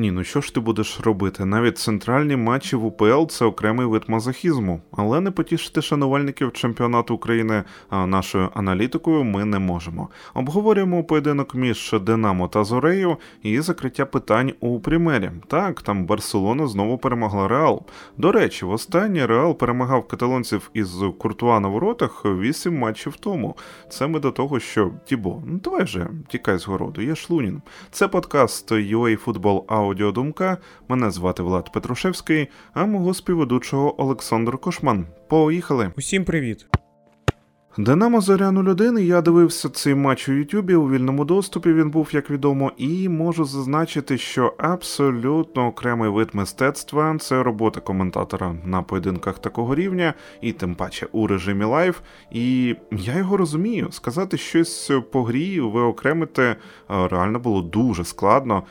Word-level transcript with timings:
Ні, 0.00 0.10
ну 0.10 0.24
що 0.24 0.40
ж 0.40 0.54
ти 0.54 0.60
будеш 0.60 1.00
робити? 1.00 1.44
Навіть 1.44 1.78
центральні 1.78 2.36
матчі 2.36 2.76
в 2.76 2.84
УПЛ 2.84 3.26
це 3.28 3.44
окремий 3.44 3.86
вид 3.86 4.02
мазохізму, 4.06 4.80
але 4.92 5.20
не 5.20 5.30
потішити 5.30 5.82
шанувальників 5.82 6.52
чемпіонату 6.52 7.14
України 7.14 7.64
нашою 7.90 8.48
аналітикою 8.54 9.24
ми 9.24 9.44
не 9.44 9.58
можемо. 9.58 10.08
Обговорюємо 10.34 11.04
поєдинок 11.04 11.54
між 11.54 11.94
Динамо 12.02 12.48
та 12.48 12.64
Зорею 12.64 13.16
і 13.42 13.60
закриття 13.60 14.06
питань 14.06 14.52
у 14.60 14.80
Примері. 14.80 15.30
Так, 15.46 15.82
там 15.82 16.04
Барселона 16.06 16.66
знову 16.66 16.98
перемогла 16.98 17.48
Реал. 17.48 17.82
До 18.16 18.32
речі, 18.32 18.64
востаннє 18.64 19.26
Реал 19.26 19.58
перемагав 19.58 20.08
каталонців 20.08 20.70
із 20.74 21.02
Куртуа 21.18 21.60
на 21.60 21.68
воротах 21.68 22.24
вісім 22.24 22.78
матчів 22.78 23.16
тому. 23.16 23.56
Це 23.90 24.06
ми 24.06 24.20
до 24.20 24.30
того, 24.30 24.60
що 24.60 24.90
Тібо, 25.04 25.42
ну 25.46 25.58
давай 25.64 25.84
вже 25.84 26.06
тікай 26.28 26.58
з 26.58 26.66
городу, 26.66 27.02
є 27.02 27.14
Шлунін. 27.14 27.62
Це 27.90 28.08
подкаст 28.08 28.72
UA 28.72 29.24
Football 29.24 29.64
Out 29.64 29.89
аудіодумка. 29.90 30.58
Мене 30.88 31.10
звати 31.10 31.42
Влад 31.42 31.72
Петрушевський, 31.72 32.48
а 32.74 32.86
мого 32.86 33.14
співведучого 33.14 34.02
Олександр 34.02 34.58
Кошман. 34.58 35.06
Поїхали! 35.28 35.92
Усім 35.96 36.24
привіт! 36.24 36.79
Динамо 37.78 38.20
Зоря 38.20 38.48
01, 38.48 38.98
Я 38.98 39.22
дивився 39.22 39.68
цей 39.68 39.94
матч 39.94 40.28
у 40.28 40.32
Ютубі 40.32 40.74
у 40.74 40.90
вільному 40.90 41.24
доступі. 41.24 41.72
Він 41.72 41.90
був 41.90 42.08
як 42.12 42.30
відомо, 42.30 42.72
і 42.76 43.08
можу 43.08 43.44
зазначити, 43.44 44.18
що 44.18 44.54
абсолютно 44.58 45.66
окремий 45.66 46.10
вид 46.10 46.28
мистецтва 46.32 47.16
це 47.18 47.42
робота 47.42 47.80
коментатора 47.80 48.54
на 48.64 48.82
поєдинках 48.82 49.38
такого 49.38 49.74
рівня, 49.74 50.14
і 50.40 50.52
тим 50.52 50.74
паче 50.74 51.06
у 51.12 51.26
режимі 51.26 51.64
live. 51.64 52.02
І 52.30 52.76
я 52.90 53.16
його 53.16 53.36
розумію. 53.36 53.88
Сказати 53.90 54.36
щось 54.36 54.90
по 55.12 55.22
грі 55.22 55.60
виокремити 55.60 56.42
е, 56.42 56.56
реально 56.88 57.38
було 57.38 57.62
дуже 57.62 58.04
складно, 58.04 58.62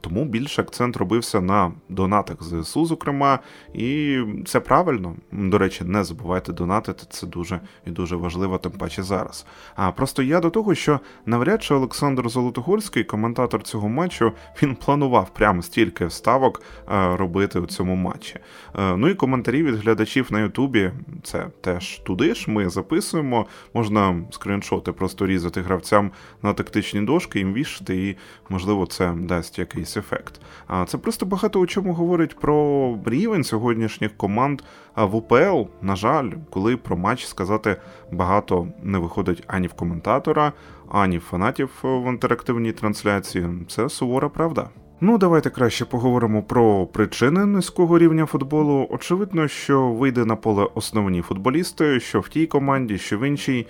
тому 0.00 0.24
більше 0.24 0.62
акцент 0.62 0.96
робився 0.96 1.40
на 1.40 1.72
донатах 1.88 2.36
ЗСУ, 2.42 2.86
зокрема, 2.86 3.38
і 3.74 4.18
це 4.46 4.60
правильно. 4.60 5.16
До 5.32 5.58
речі, 5.58 5.84
не 5.84 6.04
забувайте 6.04 6.52
донатити. 6.52 7.04
Це 7.10 7.26
дуже 7.26 7.60
і 7.86 7.90
дуже 7.90 8.16
важливо 8.16 8.47
важливо, 8.48 8.58
тим 8.58 8.72
паче 8.72 9.02
зараз. 9.02 9.46
А 9.76 9.92
просто 9.92 10.22
я 10.22 10.40
до 10.40 10.50
того, 10.50 10.74
що 10.74 11.00
навряд 11.26 11.62
чи 11.62 11.74
Олександр 11.74 12.28
Золотогорський, 12.28 13.04
коментатор 13.04 13.62
цього 13.62 13.88
матчу, 13.88 14.32
він 14.62 14.74
планував 14.74 15.30
прямо 15.30 15.62
стільки 15.62 16.06
вставок 16.06 16.62
е, 16.62 17.16
робити 17.16 17.58
у 17.58 17.66
цьому 17.66 17.94
матчі. 17.94 18.36
Е, 18.78 18.96
ну 18.96 19.08
і 19.08 19.14
коментарі 19.14 19.62
від 19.62 19.74
глядачів 19.74 20.32
на 20.32 20.40
Ютубі 20.40 20.90
це 21.22 21.46
теж 21.60 21.98
туди 21.98 22.34
ж. 22.34 22.50
Ми 22.50 22.68
записуємо. 22.68 23.46
Можна 23.74 24.22
скріншоти 24.30 24.92
просто 24.92 25.26
різати 25.26 25.60
гравцям 25.60 26.10
на 26.42 26.52
тактичні 26.52 27.00
дошки, 27.00 27.38
їм 27.38 27.52
вішати, 27.52 28.08
і 28.08 28.16
можливо 28.48 28.86
це 28.86 29.12
дасть 29.12 29.58
якийсь 29.58 29.96
ефект. 29.96 30.40
А 30.66 30.84
це 30.84 30.98
просто 30.98 31.26
багато 31.26 31.60
у 31.60 31.66
чому 31.66 31.92
говорить 31.92 32.38
про 32.38 32.98
рівень 33.06 33.44
сьогоднішніх 33.44 34.16
команд 34.16 34.62
в 34.96 35.16
УПЛ. 35.16 35.70
На 35.82 35.96
жаль, 35.96 36.30
коли 36.50 36.76
про 36.76 36.96
матч 36.96 37.26
сказати 37.26 37.76
багато 38.12 38.37
багато 38.38 38.68
не 38.82 38.98
виходить 38.98 39.44
ані 39.46 39.66
в 39.66 39.72
коментатора, 39.72 40.52
ані 40.88 41.18
в 41.18 41.20
фанатів 41.20 41.70
в 41.82 42.08
інтерактивній 42.08 42.72
трансляції. 42.72 43.46
Це 43.68 43.88
сувора 43.88 44.28
правда. 44.28 44.68
Ну, 45.00 45.18
давайте 45.18 45.50
краще 45.50 45.84
поговоримо 45.84 46.42
про 46.42 46.86
причини 46.86 47.46
низького 47.46 47.98
рівня 47.98 48.26
футболу. 48.26 48.86
Очевидно, 48.90 49.48
що 49.48 49.88
вийде 49.88 50.24
на 50.24 50.36
поле 50.36 50.68
основні 50.74 51.22
футболісти, 51.22 52.00
що 52.00 52.20
в 52.20 52.28
тій 52.28 52.46
команді, 52.46 52.98
що 52.98 53.18
в 53.18 53.28
іншій, 53.28 53.66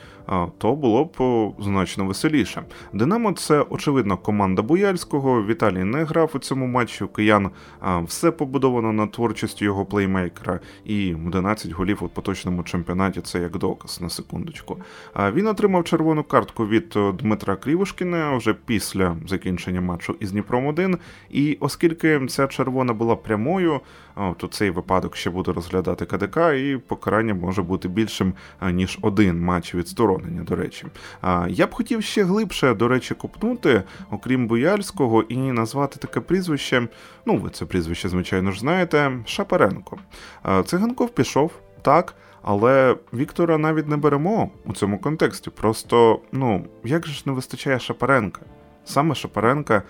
то 0.58 0.74
було 0.74 1.04
б 1.04 1.52
значно 1.62 2.06
веселіше. 2.06 2.62
Динамо 2.92 3.32
це 3.32 3.64
очевидно 3.70 4.16
команда 4.16 4.62
Буяльського. 4.62 5.44
Віталій 5.46 5.84
не 5.84 6.04
грав 6.04 6.30
у 6.34 6.38
цьому 6.38 6.66
матчі. 6.66 7.04
Киян 7.16 7.50
все 8.04 8.30
побудовано 8.30 8.92
на 8.92 9.06
творчості 9.06 9.64
його 9.64 9.86
плеймейкера, 9.86 10.60
і 10.84 11.14
11 11.14 11.70
голів 11.70 11.98
у 12.00 12.08
поточному 12.08 12.62
чемпіонаті 12.62 13.20
це 13.20 13.38
як 13.40 13.58
доказ 13.58 14.00
на 14.00 14.10
секундочку. 14.10 14.76
Він 15.32 15.46
отримав 15.46 15.84
червону 15.84 16.22
картку 16.22 16.66
від 16.66 16.94
Дмитра 17.18 17.56
Крівушкіна 17.56 18.36
вже 18.36 18.54
після 18.54 19.16
закінчення 19.26 19.80
матчу 19.80 20.16
із 20.20 20.32
Дніпром 20.32 20.66
1 20.66 20.98
і 21.30 21.56
оскільки 21.60 22.26
ця 22.26 22.46
червона 22.46 22.92
була 22.92 23.16
прямою, 23.16 23.80
то 24.36 24.46
цей 24.46 24.70
випадок 24.70 25.16
ще 25.16 25.30
буде 25.30 25.52
розглядати 25.52 26.06
КДК, 26.06 26.36
і 26.36 26.76
покарання 26.86 27.34
може 27.34 27.62
бути 27.62 27.88
більшим 27.88 28.32
ніж 28.62 28.98
один 29.02 29.40
матч 29.40 29.74
відсторонення. 29.74 30.42
До 30.42 30.56
речі, 30.56 30.86
я 31.48 31.66
б 31.66 31.74
хотів 31.74 32.02
ще 32.02 32.24
глибше, 32.24 32.74
до 32.74 32.88
речі, 32.88 33.14
купнути, 33.14 33.82
окрім 34.10 34.46
Буяльського, 34.46 35.22
і 35.22 35.36
назвати 35.36 35.98
таке 35.98 36.20
прізвище. 36.20 36.88
Ну, 37.26 37.36
ви 37.36 37.50
це 37.50 37.66
прізвище, 37.66 38.08
звичайно 38.08 38.52
ж, 38.52 38.60
знаєте, 38.60 39.12
Шапаренко. 39.26 39.98
Циганков 40.64 41.10
пішов 41.10 41.52
так. 41.82 42.14
Але 42.42 42.96
Віктора 43.14 43.58
навіть 43.58 43.88
не 43.88 43.96
беремо 43.96 44.50
у 44.64 44.72
цьому 44.72 44.98
контексті. 44.98 45.50
Просто, 45.50 46.20
ну, 46.32 46.64
як 46.84 47.06
же 47.06 47.12
ж 47.12 47.22
не 47.26 47.32
вистачає 47.32 47.78
Шапаренка? 47.78 48.40
Саме 48.84 49.14
Шапаренка 49.14 49.82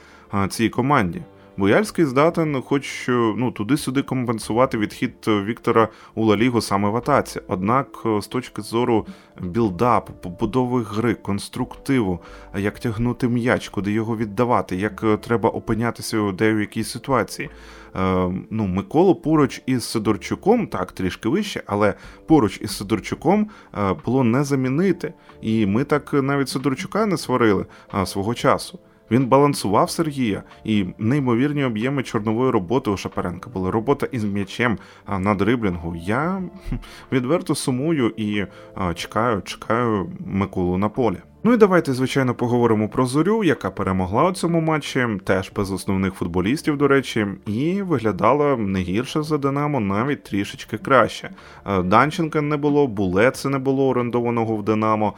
цій 0.49 0.69
команді. 0.69 1.23
Бояльський 1.59 2.05
здатен, 2.05 2.63
хоч 2.63 3.09
ну 3.09 3.51
туди-сюди 3.51 4.03
компенсувати 4.03 4.79
відхід 4.79 5.15
Віктора 5.29 5.89
у 6.15 6.25
Лалігу 6.25 6.61
саме 6.61 6.89
в 6.89 6.97
атаці. 6.97 7.41
Однак, 7.49 8.07
з 8.21 8.27
точки 8.27 8.63
зору 8.63 9.07
білдапу, 9.41 10.13
побудови 10.13 10.83
гри, 10.83 11.15
конструктиву, 11.15 12.21
як 12.57 12.79
тягнути 12.79 13.29
м'яч, 13.29 13.69
куди 13.69 13.93
його 13.93 14.17
віддавати, 14.17 14.77
як 14.77 15.05
треба 15.21 15.49
опинятися 15.49 16.19
у 16.19 16.33
деякій 16.33 16.85
ситуації. 16.85 17.51
Е, 17.97 18.31
ну, 18.51 18.67
Миколу 18.67 19.15
поруч 19.15 19.63
із 19.67 19.85
Сидорчуком, 19.85 20.67
так, 20.67 20.93
трішки 20.93 21.29
вище, 21.29 21.63
але 21.67 21.95
поруч 22.27 22.61
із 22.61 22.77
Сидорчуком 22.77 23.51
е, 23.79 23.95
було 24.05 24.25
не 24.25 24.45
замінити. 24.45 25.15
І 25.41 25.67
ми 25.67 25.85
так 25.85 26.13
навіть 26.13 26.49
Сидорчука 26.49 27.07
не 27.07 27.17
сварили 27.17 27.67
свого 28.05 28.35
часу. 28.35 28.79
Він 29.11 29.27
балансував 29.27 29.91
Сергія, 29.91 30.43
і 30.65 30.87
неймовірні 30.99 31.65
об'єми 31.65 32.03
чорнової 32.03 32.51
роботи 32.51 32.91
у 32.91 32.97
Шапаренка 32.97 33.51
були. 33.51 33.71
Робота 33.71 34.07
із 34.13 34.25
м'ячем 34.25 34.79
на 35.19 35.35
дриблінгу. 35.35 35.97
Я 35.97 36.43
відверто 37.13 37.55
сумую 37.55 38.15
і 38.17 38.47
чекаю, 38.95 39.43
чекаю 39.43 40.13
Миколу 40.27 40.79
на 40.79 40.89
полі. 40.89 41.17
Ну 41.45 41.53
і 41.53 41.57
давайте, 41.57 41.93
звичайно, 41.93 42.35
поговоримо 42.35 42.89
про 42.89 43.07
зорю, 43.07 43.45
яка 43.45 43.71
перемогла 43.71 44.25
у 44.25 44.33
цьому 44.33 44.61
матчі, 44.61 45.07
теж 45.25 45.53
без 45.57 45.73
основних 45.73 46.15
футболістів, 46.15 46.77
до 46.77 46.89
речі, 46.89 47.27
і 47.47 47.83
виглядала 47.83 48.57
не 48.57 48.81
гірше 48.81 49.23
за 49.23 49.39
Динамо, 49.39 49.81
навіть 49.81 50.23
трішечки 50.23 50.79
краще. 50.79 51.31
Е, 51.67 51.83
Данченка 51.83 52.41
не 52.41 52.57
було, 52.57 52.87
Булеце 52.87 53.49
не 53.49 53.59
було 53.59 53.89
орендованого 53.89 54.57
в 54.57 54.63
Динамо. 54.63 55.15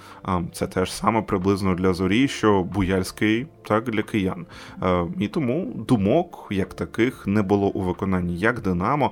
Це 0.53 0.67
теж 0.67 0.93
саме 0.93 1.23
приблизно 1.23 1.75
для 1.75 1.93
зорі, 1.93 2.29
що 2.29 2.63
Буяльський, 2.63 3.47
так 3.69 3.91
для 3.91 4.03
киян. 4.03 4.47
Е, 4.83 5.07
і 5.19 5.29
тому 5.29 5.73
думок 5.89 6.47
як 6.51 6.75
таких 6.75 7.27
не 7.27 7.43
було 7.43 7.67
у 7.67 7.81
виконанні 7.81 8.37
як 8.37 8.61
Динамо, 8.61 9.11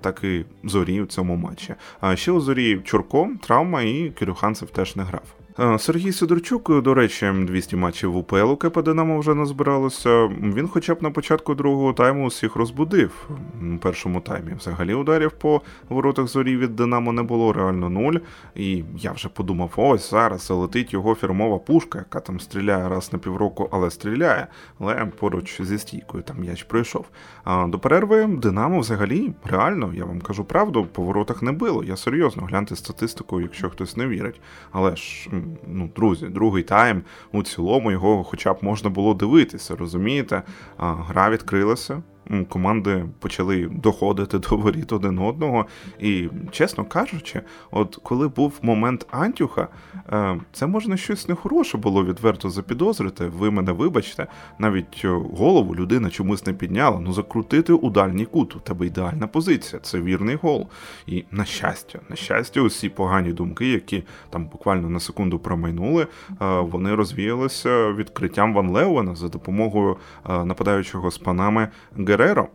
так 0.00 0.24
і 0.24 0.44
зорі 0.64 1.00
у 1.00 1.06
цьому 1.06 1.36
матчі. 1.36 1.74
А 2.00 2.16
ще 2.16 2.32
у 2.32 2.40
зорі 2.40 2.80
Чурко, 2.84 3.28
травма, 3.40 3.82
і 3.82 4.12
Кирюханцев 4.18 4.70
теж 4.70 4.96
не 4.96 5.02
грав. 5.02 5.37
Е, 5.60 5.78
Сергій 5.78 6.12
Сидорчук, 6.12 6.82
до 6.82 6.94
речі, 6.94 7.32
200 7.42 7.76
матчів 7.76 8.12
в 8.12 8.16
УПЛ 8.16 8.50
у 8.50 8.56
КП 8.56 8.82
Динамо 8.82 9.18
вже 9.18 9.34
назбиралося. 9.34 10.26
Він, 10.26 10.68
хоча 10.68 10.94
б 10.94 11.02
на 11.02 11.10
початку 11.10 11.54
другого 11.54 11.92
тайму, 11.92 12.26
усіх 12.26 12.56
розбудив. 12.56 13.28
У 13.74 13.78
першому 13.78 14.20
таймі 14.20 14.52
взагалі 14.58 14.94
ударів 14.94 15.30
по 15.30 15.60
воротах 15.88 16.26
зорі 16.26 16.56
від 16.56 16.76
Динамо 16.76 17.12
не 17.12 17.22
було 17.22 17.52
реально 17.52 17.90
нуль. 17.90 18.14
І 18.54 18.84
я 18.98 19.12
вже 19.12 19.28
подумав: 19.28 19.72
ось 19.76 20.10
зараз 20.10 20.46
залетить 20.46 20.92
його 20.92 21.14
фірмова 21.14 21.58
пушка, 21.58 21.98
яка 21.98 22.20
там 22.20 22.40
стріляє 22.40 22.88
раз 22.88 23.12
на 23.12 23.18
півроку, 23.18 23.68
але 23.72 23.90
стріляє. 23.90 24.46
Але 24.80 25.06
поруч 25.06 25.62
зі 25.62 25.78
стійкою 25.78 26.22
там 26.22 26.40
м'яч 26.40 26.62
пройшов. 26.62 27.06
А 27.44 27.66
до 27.66 27.78
перерви 27.78 28.26
Динамо 28.26 28.80
взагалі 28.80 29.32
реально, 29.44 29.90
я 29.94 30.04
вам 30.04 30.20
кажу 30.20 30.44
правду, 30.44 30.86
по 30.92 31.02
воротах 31.02 31.42
не 31.42 31.52
било. 31.52 31.84
Я 31.84 31.96
серйозно 31.96 32.42
гляньте 32.42 32.76
статистику, 32.76 33.40
якщо 33.40 33.70
хтось 33.70 33.96
не 33.96 34.06
вірить. 34.06 34.40
Але 34.72 34.96
ж 34.96 35.30
ну, 35.66 35.90
друзі, 35.96 36.26
другий 36.28 36.62
тайм 36.62 37.02
у 37.32 37.42
цілому 37.42 37.90
його 37.90 38.24
хоча 38.24 38.52
б 38.52 38.58
можна 38.60 38.90
було 38.90 39.14
дивитися, 39.14 39.76
розумієте? 39.76 40.42
Гра 40.78 41.30
відкрилася 41.30 42.02
команди 42.48 43.04
почали 43.18 43.70
доходити 43.72 44.38
до 44.38 44.56
воріт 44.56 44.92
один 44.92 45.18
одного. 45.18 45.66
І, 46.00 46.28
чесно 46.50 46.84
кажучи, 46.84 47.40
от 47.70 47.98
коли 48.02 48.28
був 48.28 48.58
момент 48.62 49.06
Антюха, 49.10 49.68
е, 50.12 50.40
це 50.52 50.66
можна 50.66 50.96
щось 50.96 51.28
нехороше 51.28 51.78
було 51.78 52.04
відверто 52.04 52.50
запідозрити. 52.50 53.26
Ви 53.26 53.50
мене 53.50 53.72
вибачте, 53.72 54.26
навіть 54.58 55.02
е, 55.04 55.08
голову 55.08 55.74
людина 55.74 56.10
чомусь 56.10 56.46
не 56.46 56.52
підняла. 56.52 57.00
Ну 57.00 57.12
закрутити 57.12 57.72
у 57.72 57.90
дальній 57.90 58.24
кут. 58.24 58.56
У 58.56 58.60
тебе 58.60 58.86
ідеальна 58.86 59.26
позиція, 59.26 59.80
це 59.82 60.00
вірний 60.00 60.36
гол. 60.36 60.68
І 61.06 61.24
на 61.30 61.44
щастя, 61.44 62.00
на 62.08 62.16
щастя, 62.16 62.60
усі 62.60 62.88
погані 62.88 63.32
думки, 63.32 63.68
які 63.68 64.02
там 64.30 64.44
буквально 64.44 64.90
на 64.90 65.00
секунду 65.00 65.38
промайнули, 65.38 66.02
е, 66.02 66.60
вони 66.60 66.94
розвіялися 66.94 67.92
відкриттям 67.92 68.54
Ван 68.54 68.70
Леуена 68.70 69.14
за 69.14 69.28
допомогою 69.28 69.96
нападаючого 70.44 71.10
з 71.10 71.18
панами 71.18 71.68
Гер. 71.98 72.17
Гереро. 72.18 72.48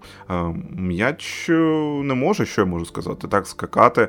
М'яч 0.69 1.49
не 2.03 2.13
може, 2.13 2.45
що 2.45 2.61
я 2.61 2.65
можу 2.67 2.85
сказати, 2.85 3.27
так 3.27 3.47
скакати 3.47 4.07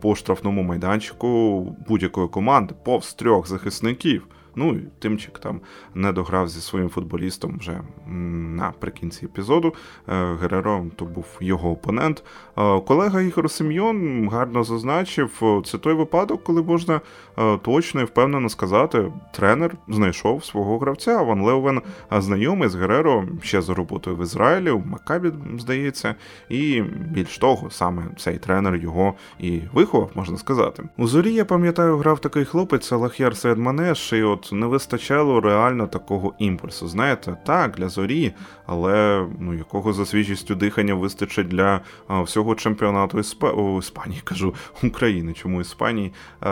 по 0.00 0.14
штрафному 0.14 0.62
майданчику 0.62 1.60
будь-якої 1.88 2.28
команди 2.28 2.74
повз 2.84 3.14
трьох 3.14 3.48
захисників. 3.48 4.26
Ну 4.56 4.74
і 4.74 4.88
Тимчик 4.98 5.38
там 5.38 5.60
не 5.94 6.12
дограв 6.12 6.48
зі 6.48 6.60
своїм 6.60 6.88
футболістом 6.88 7.58
вже 7.58 7.80
наприкінці 8.06 9.24
епізоду. 9.24 9.74
Е, 10.08 10.34
Гереро 10.42 10.86
то 10.96 11.04
був 11.04 11.26
його 11.40 11.70
опонент. 11.70 12.24
Е, 12.58 12.80
колега 12.80 13.20
Ігор 13.20 13.50
Сем'йон 13.50 14.28
гарно 14.28 14.64
зазначив, 14.64 15.62
це 15.64 15.78
той 15.78 15.94
випадок, 15.94 16.44
коли 16.44 16.62
можна 16.62 17.00
е, 17.38 17.58
точно 17.62 18.00
і 18.00 18.04
впевнено 18.04 18.48
сказати, 18.48 19.12
тренер 19.32 19.76
знайшов 19.88 20.44
свого 20.44 20.78
гравця. 20.78 21.22
Ван 21.22 21.42
Леовен 21.42 21.82
знайомий 22.10 22.68
з 22.68 22.74
Гереро 22.74 23.24
ще 23.42 23.62
за 23.62 23.74
роботою 23.74 24.16
в 24.16 24.22
Ізраїлі, 24.22 24.70
в 24.70 24.86
Макабі, 24.86 25.32
здається, 25.58 26.14
і 26.48 26.82
більш 27.10 27.38
того, 27.38 27.70
саме 27.70 28.02
цей 28.18 28.38
тренер 28.38 28.76
його 28.76 29.14
і 29.38 29.60
виховав, 29.72 30.10
можна 30.14 30.36
сказати. 30.36 30.82
У 30.98 31.06
зорі 31.06 31.32
я 31.32 31.44
пам'ятаю, 31.44 31.96
грав 31.96 32.18
такий 32.18 32.44
хлопець 32.44 32.92
Алах'яр 32.92 33.36
Сейдманеш, 33.36 34.12
і 34.12 34.22
от 34.22 34.41
от 34.42 34.52
не 34.52 34.66
вистачало 34.66 35.40
реально 35.40 35.86
такого 35.86 36.34
імпульсу. 36.38 36.88
Знаєте, 36.88 37.36
так, 37.46 37.74
для 37.76 37.88
зорі, 37.88 38.32
але 38.66 39.26
ну 39.40 39.54
якого 39.54 39.92
за 39.92 40.06
свіжістю 40.06 40.54
дихання 40.54 40.94
вистачить 40.94 41.48
для 41.48 41.80
а, 42.08 42.22
всього 42.22 42.54
чемпіонату 42.54 43.18
Ісп... 43.18 43.44
О, 43.44 43.78
Іспанії, 43.78 44.20
кажу 44.24 44.54
України, 44.82 45.32
чому 45.32 45.60
Іспанії. 45.60 46.12
А, 46.40 46.50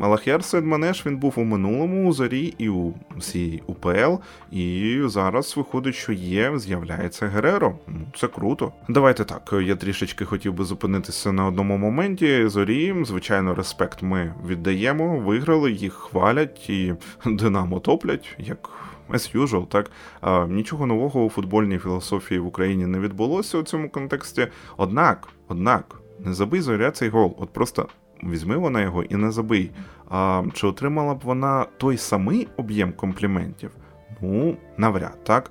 Алахяр 0.00 0.44
Седманеш 0.44 1.06
він 1.06 1.16
був 1.16 1.34
у 1.36 1.44
минулому 1.44 2.08
у 2.08 2.12
зорі 2.12 2.54
і 2.58 2.68
у 2.68 2.94
всій 3.16 3.62
УПЛ, 3.66 4.14
і 4.52 5.00
зараз 5.04 5.56
виходить, 5.56 5.94
що 5.94 6.12
є, 6.12 6.58
з'являється 6.58 7.26
Гереро. 7.26 7.74
Ну, 7.88 8.00
це 8.16 8.28
круто. 8.28 8.72
Давайте 8.88 9.24
так. 9.24 9.54
Я 9.62 9.76
трішечки 9.76 10.24
хотів 10.24 10.52
би 10.52 10.64
зупинитися 10.64 11.32
на 11.32 11.46
одному 11.46 11.78
моменті. 11.78 12.48
Зорі, 12.48 12.94
звичайно, 13.02 13.54
респект 13.54 14.02
ми 14.02 14.34
віддаємо, 14.46 15.18
виграли, 15.18 15.72
їх 15.72 15.92
хвалять 15.92 16.70
і 16.70 16.94
Динамо 17.26 17.80
топлять, 17.80 18.36
як 18.38 18.70
as 19.10 19.36
usual, 19.36 19.66
так 19.66 19.90
а, 20.20 20.46
нічого 20.46 20.86
нового 20.86 21.24
у 21.24 21.30
футбольній 21.30 21.78
філософії 21.78 22.40
в 22.40 22.46
Україні 22.46 22.86
не 22.86 22.98
відбулося 22.98 23.58
у 23.58 23.62
цьому 23.62 23.90
контексті. 23.90 24.46
Однак, 24.76 25.28
однак, 25.48 26.00
не 26.20 26.34
забий 26.34 26.60
зоря 26.60 26.90
цей 26.90 27.08
гол. 27.08 27.36
От 27.38 27.52
просто 27.52 27.88
візьми 28.22 28.56
вона 28.56 28.82
його 28.82 29.02
і 29.02 29.16
не 29.16 29.30
забий. 29.30 29.70
А 30.10 30.42
чи 30.54 30.66
отримала 30.66 31.14
б 31.14 31.20
вона 31.24 31.66
той 31.76 31.96
самий 31.96 32.48
об'єм 32.56 32.92
компліментів? 32.92 33.70
Ну, 34.20 34.56
навряд 34.76 35.24
так. 35.24 35.50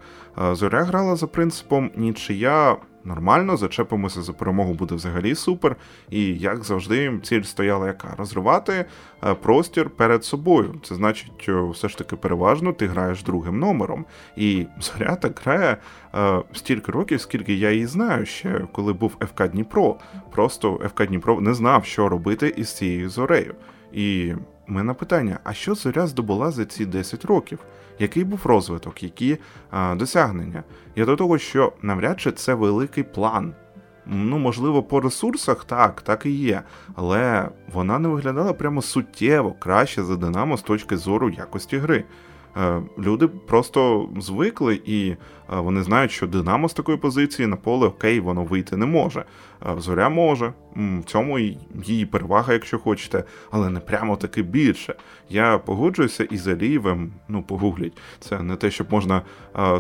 Зоря 0.52 0.84
грала 0.84 1.16
за 1.16 1.28
принципом 1.28 1.92
нічия 1.96 2.78
нормально, 3.06 3.58
зачепимося 3.58 4.22
за 4.22 4.34
перемогу 4.34 4.74
буде 4.74 4.96
взагалі 4.96 5.36
супер. 5.36 5.76
І 6.10 6.38
як 6.38 6.64
завжди, 6.64 7.20
ціль 7.24 7.42
стояла 7.42 7.88
яка? 7.88 8.16
Розривати 8.18 8.86
е, 9.24 9.34
простір 9.34 9.90
перед 9.90 10.26
собою. 10.26 10.76
Це 10.84 10.96
значить, 10.96 11.50
все 11.72 11.90
ж 11.90 11.98
таки 11.98 12.16
переважно 12.16 12.74
ти 12.74 12.88
граєш 12.88 13.24
другим 13.24 13.60
номером. 13.60 14.06
І 14.38 14.66
зоря 14.80 15.16
так 15.16 15.42
грає 15.46 15.78
е, 16.16 16.42
стільки 16.54 16.92
років, 16.92 17.22
скільки 17.22 17.54
я 17.54 17.72
її 17.72 17.86
знаю 17.86 18.26
ще, 18.26 18.68
коли 18.72 18.94
був 18.94 19.18
ФК 19.20 19.48
Дніпро. 19.48 19.96
Просто 20.32 20.82
ФК 20.96 21.06
Дніпро 21.06 21.42
не 21.42 21.54
знав, 21.54 21.86
що 21.86 22.10
робити 22.10 22.54
із 22.58 22.74
цією 22.74 23.10
зорею. 23.10 23.56
І 23.94 24.34
мене 24.68 24.94
питання: 24.94 25.40
а 25.44 25.54
що 25.54 25.76
зоря 25.76 26.08
здобула 26.08 26.52
за 26.52 26.66
ці 26.66 26.86
10 26.86 27.26
років? 27.26 27.60
який 28.00 28.24
був 28.24 28.40
розвиток, 28.44 29.04
які 29.04 29.38
а, 29.72 29.96
досягнення. 29.96 30.64
Я 30.96 31.06
до 31.06 31.16
того, 31.16 31.38
що 31.38 31.74
навряд 31.82 32.20
чи 32.20 32.32
це 32.32 32.54
великий 32.54 33.04
план. 33.04 33.54
Ну, 34.06 34.38
можливо, 34.38 34.84
по 34.84 35.02
ресурсах 35.02 35.66
так, 35.66 36.02
так 36.02 36.26
і 36.26 36.32
є, 36.32 36.62
але 36.96 37.50
вона 37.74 38.00
не 38.00 38.08
виглядала 38.08 38.54
прямо 38.54 38.82
суттєво 38.82 39.56
краще 39.60 40.04
за 40.04 40.16
Динамо 40.16 40.58
з 40.58 40.62
точки 40.62 40.98
зору 40.98 41.30
якості 41.30 41.78
гри. 41.78 42.04
Е, 42.58 42.82
люди 43.00 43.28
просто 43.28 44.10
звикли 44.20 44.82
і 44.86 45.10
е, 45.10 45.16
вони 45.50 45.84
знають, 45.84 46.12
що 46.12 46.28
Динамо 46.28 46.70
з 46.70 46.74
такої 46.74 46.98
позиції 46.98 47.48
на 47.48 47.56
поле 47.56 47.88
окей, 47.88 48.20
воно 48.20 48.44
вийти 48.44 48.78
не 48.78 48.86
може. 48.86 49.26
Е, 49.66 49.76
Зоря 49.78 50.10
може, 50.10 50.54
в 50.76 51.04
цьому 51.06 51.40
її 51.84 52.06
перевага, 52.06 52.54
якщо 52.54 52.80
хочете, 52.80 53.24
але 53.52 53.70
не 53.70 53.80
прямо 53.80 54.16
таки 54.16 54.42
більше. 54.44 54.96
Я 55.30 55.58
погоджуюся 55.58 56.24
із 56.24 56.48
Алієвим, 56.48 57.12
ну 57.28 57.44
погугліть, 57.44 57.98
це 58.20 58.40
не 58.40 58.56
те, 58.56 58.72
щоб 58.72 58.88
можна 58.92 59.22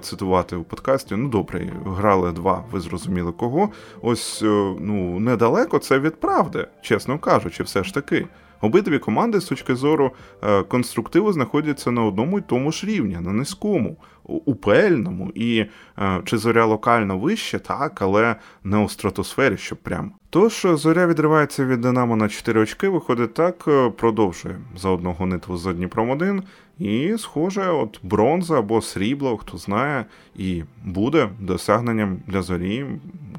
цитувати 0.01 0.55
у 0.55 0.63
подкасті. 0.63 1.15
Ну 1.15 1.29
добре, 1.29 1.69
грали 1.85 2.31
два, 2.31 2.63
ви 2.71 2.79
зрозуміли 2.79 3.31
кого. 3.31 3.69
Ось 4.01 4.41
ну 4.79 5.19
недалеко 5.19 5.79
це 5.79 5.99
від 5.99 6.19
правди, 6.19 6.67
чесно 6.81 7.19
кажучи, 7.19 7.63
все 7.63 7.83
ж 7.83 7.93
таки. 7.93 8.27
Обидві 8.63 8.99
команди 8.99 9.41
з 9.41 9.45
точки 9.45 9.75
зору 9.75 10.11
е, 10.43 10.63
конструктиву 10.63 11.33
знаходяться 11.33 11.91
на 11.91 12.03
одному 12.05 12.39
і 12.39 12.41
тому 12.41 12.71
ж 12.71 12.87
рівні, 12.87 13.17
на 13.21 13.33
низькому, 13.33 13.97
упельному. 14.23 15.31
І 15.35 15.65
е, 15.99 16.21
чи 16.25 16.37
зоря 16.37 16.65
локально 16.65 17.17
вище, 17.17 17.59
так, 17.59 18.01
але 18.01 18.35
не 18.63 18.77
у 18.77 18.89
стратосфері, 18.89 19.57
щоб 19.57 19.77
прям. 19.77 20.11
Тож 20.29 20.67
зоря 20.73 21.07
відривається 21.07 21.65
від 21.65 21.81
Динамо 21.81 22.15
на 22.15 22.29
4 22.29 22.61
очки, 22.61 22.89
виходить 22.89 23.33
так, 23.33 23.65
е, 23.67 23.89
продовжує 23.89 24.59
за 24.77 24.89
одну 24.89 25.11
гонитву 25.11 25.57
за 25.57 25.73
Дніпром 25.73 26.09
1 26.09 26.43
і, 26.79 27.15
схоже, 27.17 27.69
от 27.69 27.99
бронза 28.03 28.59
або 28.59 28.81
срібло, 28.81 29.37
хто 29.37 29.57
знає, 29.57 30.05
і 30.35 30.63
буде 30.85 31.29
досягненням 31.39 32.17
для 32.27 32.41
зорі, 32.41 32.85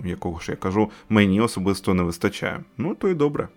якого 0.04 0.40
ж 0.40 0.50
я 0.50 0.56
кажу, 0.56 0.90
мені 1.08 1.40
особисто 1.40 1.94
не 1.94 2.02
вистачає. 2.02 2.60
Ну 2.78 2.94
то 2.94 3.08
й 3.08 3.14
добре. 3.14 3.48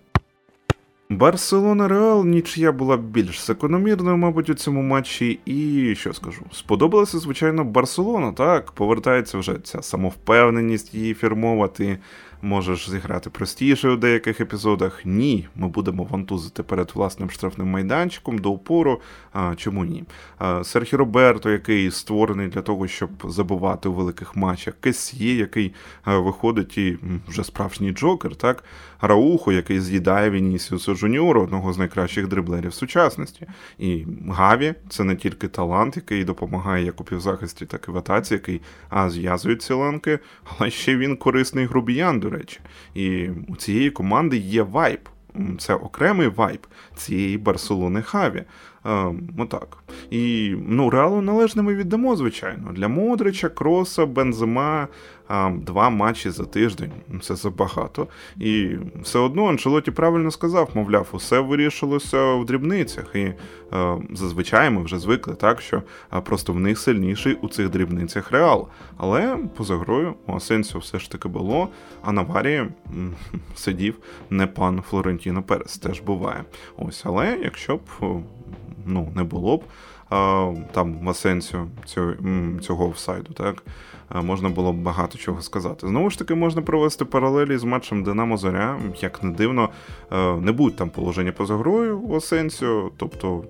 Барселона 1.10 1.88
Реал 1.88 2.24
нічия 2.24 2.72
була 2.72 2.96
більш 2.96 3.40
закономірною, 3.40 4.16
мабуть, 4.16 4.50
у 4.50 4.54
цьому 4.54 4.82
матчі. 4.82 5.40
І 5.44 5.94
що 5.94 6.14
скажу, 6.14 6.42
сподобалася, 6.52 7.18
звичайно, 7.18 7.64
Барселона. 7.64 8.32
Так, 8.32 8.72
повертається 8.72 9.38
вже 9.38 9.54
ця 9.64 9.82
самовпевненість 9.82 10.94
її 10.94 11.14
фірмова 11.14 11.68
можеш 12.42 12.90
зіграти 12.90 13.30
простіше 13.30 13.88
у 13.88 13.96
деяких 13.96 14.40
епізодах. 14.40 15.00
Ні, 15.04 15.48
ми 15.56 15.68
будемо 15.68 16.04
вантузити 16.04 16.62
перед 16.62 16.90
власним 16.94 17.30
штрафним 17.30 17.68
майданчиком 17.68 18.38
до 18.38 18.50
упору. 18.50 19.00
А, 19.32 19.54
Чому 19.56 19.84
ні? 19.84 20.04
А, 20.38 20.64
Серхі 20.64 20.96
Роберто, 20.96 21.50
який 21.50 21.90
створений 21.90 22.48
для 22.48 22.62
того, 22.62 22.86
щоб 22.86 23.10
забувати 23.24 23.88
у 23.88 23.92
великих 23.92 24.36
матчах, 24.36 24.74
Кесьє, 24.80 25.34
який 25.34 25.74
виходить 26.06 26.78
і 26.78 26.98
вже 27.28 27.44
справжній 27.44 27.92
джокер, 27.92 28.36
так? 28.36 28.64
Раухо, 29.00 29.52
який 29.52 29.80
з'їдає 29.80 30.30
Вінісіуса 30.30 30.94
Жуніору, 30.98 31.42
одного 31.42 31.72
з 31.72 31.78
найкращих 31.78 32.28
дриблерів 32.28 32.74
сучасності. 32.74 33.46
І 33.78 34.04
Гаві 34.28 34.74
це 34.88 35.04
не 35.04 35.16
тільки 35.16 35.48
талант, 35.48 35.96
який 35.96 36.24
допомагає 36.24 36.84
як 36.84 37.00
у 37.00 37.04
півзахисті, 37.04 37.66
так 37.66 37.84
і 37.88 37.90
в 37.90 37.98
атаці, 37.98 38.34
який 38.34 38.60
а 38.88 39.10
зв'язує 39.10 39.56
ці 39.56 39.72
ланки, 39.72 40.18
але 40.44 40.70
ще 40.70 40.96
він 40.96 41.16
корисний 41.16 41.66
грубіян 41.66 42.20
до 42.20 42.30
речі. 42.30 42.60
І 42.94 43.28
у 43.48 43.56
цієї 43.56 43.90
команди 43.90 44.36
є 44.36 44.62
вайб. 44.62 45.00
Це 45.58 45.74
окремий 45.74 46.28
вайб 46.28 46.66
цієї 46.96 47.38
Барселони 47.38 48.02
Хаві. 48.02 48.44
Отак. 49.38 49.78
І 50.10 50.54
ну, 50.66 50.90
реалу 50.90 51.20
належне 51.20 51.62
ми 51.62 51.74
віддамо, 51.74 52.16
звичайно. 52.16 52.72
Для 52.72 52.88
Модрича, 52.88 53.48
Кроса, 53.48 54.06
Бензема 54.06 54.88
два 55.52 55.90
матчі 55.90 56.30
за 56.30 56.44
тиждень. 56.44 56.92
Це 57.22 57.36
забагато. 57.36 58.06
І 58.40 58.70
все 59.02 59.18
одно 59.18 59.48
Анчелоті 59.48 59.90
правильно 59.90 60.30
сказав, 60.30 60.70
мовляв, 60.74 61.08
усе 61.12 61.40
вирішилося 61.40 62.34
в 62.34 62.44
дрібницях. 62.44 63.14
І 63.14 63.32
зазвичай 64.12 64.70
ми 64.70 64.82
вже 64.82 64.98
звикли 64.98 65.34
так, 65.34 65.60
що 65.60 65.82
просто 66.24 66.52
в 66.52 66.60
них 66.60 66.78
сильніший 66.78 67.34
у 67.34 67.48
цих 67.48 67.68
дрібницях 67.68 68.32
реал. 68.32 68.68
Але 68.96 69.36
поза 69.56 69.76
грою 69.76 70.14
у 70.26 70.32
Асенсіо 70.32 70.80
все 70.80 70.98
ж 70.98 71.10
таки 71.10 71.28
було, 71.28 71.68
а 72.02 72.12
на 72.12 72.22
варі 72.22 72.64
сидів 73.54 73.94
не 74.30 74.46
пан 74.46 74.82
Флорентіно 74.90 75.42
Перес, 75.42 75.78
теж 75.78 76.00
буває. 76.00 76.44
Ось, 76.76 77.02
але 77.06 77.38
якщо 77.42 77.76
б 77.76 77.80
ну, 78.88 79.08
не 79.14 79.24
було 79.24 79.56
б 79.56 79.64
там 80.72 80.98
в 81.02 81.08
Асенсіо 81.08 81.66
цього, 81.84 82.14
цього 82.60 82.88
офсайду, 82.88 83.32
так 83.32 83.62
можна 84.14 84.48
було 84.48 84.72
б 84.72 84.76
багато 84.76 85.18
чого 85.18 85.42
сказати. 85.42 85.86
Знову 85.86 86.10
ж 86.10 86.18
таки, 86.18 86.34
можна 86.34 86.62
провести 86.62 87.04
паралелі 87.04 87.58
з 87.58 87.64
матчем 87.64 88.02
Динамо 88.02 88.36
Зоря, 88.36 88.78
як 89.00 89.22
не 89.22 89.30
дивно, 89.30 89.68
не 90.40 90.52
будуть 90.52 90.76
там 90.76 90.90
положення 90.90 91.32
поза 91.32 91.56
грою 91.56 91.98
у 91.98 92.16
Асенсіо. 92.16 92.90
Тобто, 92.96 93.44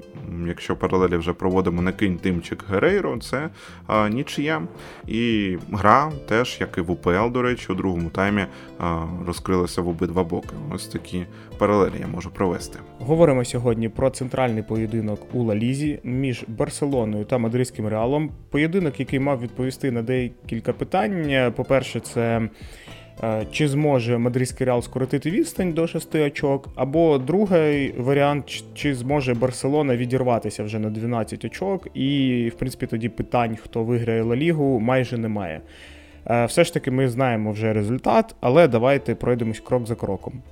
якщо 0.47 0.77
паралелі 0.77 1.17
вже 1.17 1.33
проводимо 1.33 1.83
на 1.83 1.93
кинь 1.93 2.17
Тимчик 2.17 2.65
Герейро, 2.71 3.19
це 3.19 3.51
а, 3.87 4.09
нічия. 4.09 4.63
І 5.07 5.57
гра 5.73 6.13
теж, 6.29 6.57
як 6.61 6.79
і 6.79 6.81
в 6.81 6.91
УПЛ, 6.91 7.33
до 7.33 7.43
речі, 7.43 7.67
у 7.73 7.75
другому 7.75 8.11
таймі 8.11 8.47
а, 8.79 9.07
розкрилася 9.27 9.83
в 9.83 9.89
обидва 9.89 10.25
боки. 10.25 10.55
Ось 10.75 10.87
такі 10.87 11.25
паралелі 11.59 11.95
я 12.01 12.07
можу 12.07 12.31
провести. 12.31 12.79
Говоримо 12.99 13.45
сьогодні 13.45 13.89
про 13.89 14.11
центральний 14.11 14.63
поєдинок 14.63 15.21
у 15.33 15.43
Лалізі 15.43 16.01
між 16.05 16.45
Барселоною 16.49 17.25
та 17.25 17.39
Мадридським 17.39 17.89
реалом. 17.89 18.31
Поєдинок, 18.51 19.01
який 19.01 19.19
мав 19.19 19.41
відповісти 19.41 19.91
на 19.91 20.03
декілька 20.49 20.73
питань. 20.73 21.53
По-перше, 21.57 22.01
це 22.01 22.49
Е, 23.23 23.47
чи 23.53 23.69
зможе 23.69 24.19
мадридський 24.19 24.67
реал 24.67 24.83
скоротити 24.83 25.31
відстань 25.31 25.73
до 25.73 25.87
6 25.87 26.15
очок, 26.15 26.69
або 26.75 27.19
другий 27.19 27.95
варіант, 27.99 28.65
чи 28.75 28.95
зможе 28.95 29.35
Барселона 29.35 29.97
відірватися 29.97 30.65
вже 30.65 30.79
на 30.79 30.91
12 30.91 31.45
очок, 31.45 31.89
і, 31.95 32.51
в 32.55 32.59
принципі, 32.59 32.87
тоді 32.87 33.09
питань, 33.09 33.57
хто 33.57 33.85
виграє 33.85 34.23
Ла 34.23 34.37
Лігу, 34.37 34.81
майже 34.81 35.19
немає. 35.19 35.61
Е, 36.27 36.45
все 36.45 36.65
ж 36.65 36.75
таки, 36.75 36.91
ми 36.91 37.09
знаємо 37.09 37.53
вже 37.53 37.73
результат, 37.73 38.35
але 38.41 38.69
давайте 38.69 39.15
пройдемось 39.15 39.61
крок 39.61 39.87
за 39.87 39.95
кроком. 39.95 40.43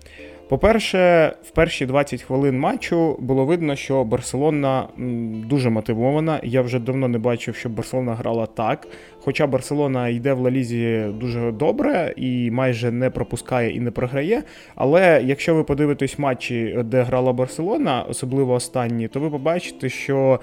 По-перше, 0.48 1.32
в 1.42 1.50
перші 1.50 1.86
20 1.86 2.22
хвилин 2.22 2.58
матчу 2.58 3.16
було 3.20 3.44
видно, 3.44 3.76
що 3.76 4.04
Барселона 4.04 4.88
дуже 5.46 5.70
мотивована. 5.70 6.40
Я 6.42 6.62
вже 6.62 6.78
давно 6.78 7.08
не 7.08 7.18
бачив, 7.18 7.56
щоб 7.56 7.72
Барселона 7.72 8.14
грала 8.14 8.46
так. 8.46 8.88
Хоча 9.26 9.46
Барселона 9.46 10.08
йде 10.08 10.32
в 10.32 10.40
Лалізі 10.40 11.06
дуже 11.20 11.52
добре 11.52 12.14
і 12.16 12.50
майже 12.50 12.90
не 12.90 13.10
пропускає 13.10 13.70
і 13.70 13.80
не 13.80 13.90
програє. 13.90 14.42
Але 14.74 15.22
якщо 15.24 15.54
ви 15.54 15.64
подивитесь 15.64 16.18
матчі, 16.18 16.78
де 16.84 17.02
грала 17.02 17.32
Барселона, 17.32 18.02
особливо 18.02 18.54
останні, 18.54 19.08
то 19.08 19.20
ви 19.20 19.30
побачите, 19.30 19.88
що 19.88 20.40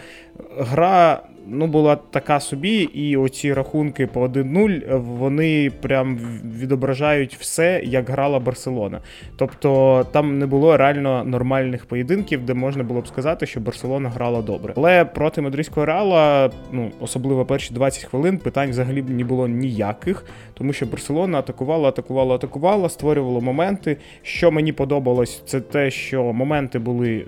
гра 0.57 1.21
ну, 1.47 1.67
була 1.67 1.95
така 1.95 2.39
собі, 2.39 2.75
і 2.75 3.17
оці 3.17 3.53
рахунки 3.53 4.07
по 4.07 4.27
1-0 4.27 4.99
вони 4.99 5.71
прям 5.81 6.19
відображають 6.59 7.37
все, 7.39 7.81
як 7.83 8.09
грала 8.09 8.39
Барселона. 8.39 8.99
Тобто 9.35 10.05
там 10.11 10.39
не 10.39 10.45
було 10.45 10.77
реально 10.77 11.23
нормальних 11.23 11.85
поєдинків, 11.85 12.45
де 12.45 12.53
можна 12.53 12.83
було 12.83 13.01
б 13.01 13.07
сказати, 13.07 13.45
що 13.45 13.59
Барселона 13.59 14.09
грала 14.09 14.41
добре. 14.41 14.73
Але 14.77 15.05
проти 15.05 15.41
мадридського 15.41 15.85
реала, 15.85 16.51
ну 16.71 16.91
особливо 16.99 17.45
перші 17.45 17.73
20 17.73 18.03
хвилин, 18.03 18.37
питань 18.37 18.72
взагалі 18.73 19.01
не 19.01 19.23
було 19.23 19.47
ніяких, 19.47 20.25
тому 20.53 20.74
що 20.74 20.86
Барселона 20.86 21.39
атакувала, 21.39 21.89
атакувала, 21.89 22.36
атакувала, 22.36 22.89
створювала 22.89 23.39
моменти. 23.39 23.98
Що 24.22 24.51
мені 24.51 24.74
подобалось, 24.74 25.41
це 25.45 25.62
те, 25.62 25.91
що 25.91 26.33
моменти 26.33 26.79
були 26.79 27.25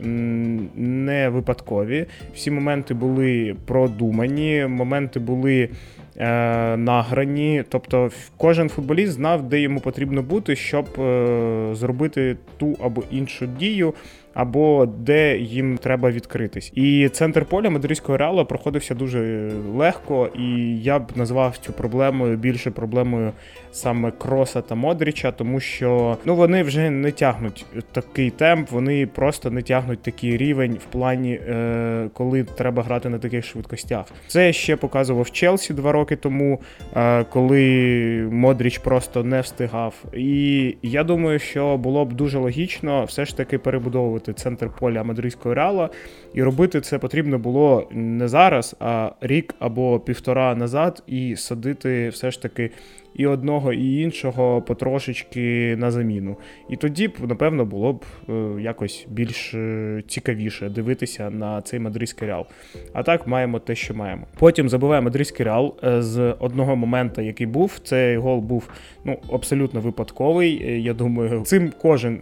не 0.75 1.29
випадкові, 1.29 2.05
всі 2.33 2.51
моменти 2.51 2.93
були 2.93 3.55
продумані, 3.65 4.65
моменти 4.69 5.19
були. 5.19 5.69
Е, 6.17 6.77
награні, 6.77 7.63
тобто 7.69 8.09
кожен 8.37 8.69
футболіст 8.69 9.13
знав, 9.13 9.49
де 9.49 9.59
йому 9.59 9.79
потрібно 9.79 10.21
бути, 10.21 10.55
щоб 10.55 10.85
е, 10.99 11.69
зробити 11.73 12.37
ту 12.57 12.77
або 12.81 13.03
іншу 13.11 13.45
дію 13.45 13.93
або 14.35 14.85
де 14.85 15.37
їм 15.37 15.77
треба 15.77 16.11
відкритись. 16.11 16.71
І 16.75 17.09
центр 17.09 17.45
поля 17.45 17.69
мадридського 17.69 18.17
реалу 18.17 18.45
проходився 18.45 18.95
дуже 18.95 19.51
легко, 19.75 20.29
і 20.39 20.77
я 20.81 20.99
б 20.99 21.11
назвав 21.15 21.57
цю 21.57 21.73
проблемою 21.73 22.37
більше 22.37 22.71
проблемою 22.71 23.24
саме 23.71 24.11
Кроса 24.11 24.61
та 24.61 24.75
Модріча, 24.75 25.31
тому 25.31 25.59
що 25.59 26.17
ну 26.25 26.35
вони 26.35 26.63
вже 26.63 26.89
не 26.89 27.11
тягнуть 27.11 27.65
такий 27.91 28.29
темп, 28.29 28.71
вони 28.71 29.07
просто 29.07 29.51
не 29.51 29.61
тягнуть 29.61 30.01
такий 30.01 30.37
рівень 30.37 30.73
в 30.73 30.91
плані, 30.91 31.33
е, 31.33 32.09
коли 32.13 32.43
треба 32.43 32.83
грати 32.83 33.09
на 33.09 33.19
таких 33.19 33.45
швидкостях. 33.45 34.05
Це 34.27 34.53
ще 34.53 34.75
показував 34.75 35.31
Челсі 35.31 35.73
два 35.73 35.91
роки 35.91 36.15
тому, 36.15 36.59
е, 36.95 37.23
коли 37.23 38.29
Модріч 38.31 38.77
просто 38.77 39.23
не 39.23 39.41
встигав. 39.41 40.03
І 40.13 40.75
я 40.81 41.03
думаю, 41.03 41.39
що 41.39 41.77
було 41.77 42.05
б 42.05 42.13
дуже 42.13 42.37
логічно 42.37 43.03
все 43.03 43.25
ж 43.25 43.37
таки 43.37 43.57
перебудовувати 43.57 44.33
центр 44.33 44.69
поля 44.79 45.03
мадридського 45.03 45.55
реала, 45.55 45.89
і 46.33 46.43
робити 46.43 46.81
це 46.81 46.99
потрібно 46.99 47.39
було 47.39 47.87
не 47.91 48.27
зараз, 48.27 48.75
а 48.79 49.11
рік 49.21 49.55
або 49.59 49.99
півтора 49.99 50.55
назад, 50.55 51.03
і 51.07 51.35
садити 51.35 52.09
все 52.09 52.31
ж 52.31 52.41
таки 52.41 52.71
і 53.15 53.25
одного, 53.25 53.73
і 53.73 54.01
іншого 54.01 54.61
потрошечки 54.61 55.75
на 55.75 55.91
заміну. 55.91 56.37
І 56.69 56.75
тоді 56.75 57.07
б, 57.07 57.13
напевно, 57.27 57.65
було 57.65 57.93
б 57.93 58.05
е, 58.29 58.33
якось 58.61 59.07
більш 59.09 59.53
е, 59.53 60.03
цікавіше 60.07 60.69
дивитися 60.69 61.29
на 61.29 61.61
цей 61.61 61.79
мадридський 61.79 62.27
реал. 62.27 62.45
А 62.93 63.03
так 63.03 63.27
маємо 63.27 63.59
те, 63.59 63.75
що 63.75 63.93
маємо. 63.93 64.27
Потім 64.39 64.69
забуває 64.69 65.01
мадридський 65.01 65.45
реал 65.45 65.75
е, 65.83 66.01
з 66.01 66.35
одного 66.39 66.75
моменту, 66.75 67.21
який 67.21 67.47
був. 67.47 67.79
Цей 67.83 68.17
гол 68.17 68.39
був 68.39 68.69
ну, 69.05 69.19
абсолютно 69.33 69.81
випадковий. 69.81 70.83
Я 70.83 70.93
думаю, 70.93 71.41
цим 71.41 71.71
кожен. 71.81 72.21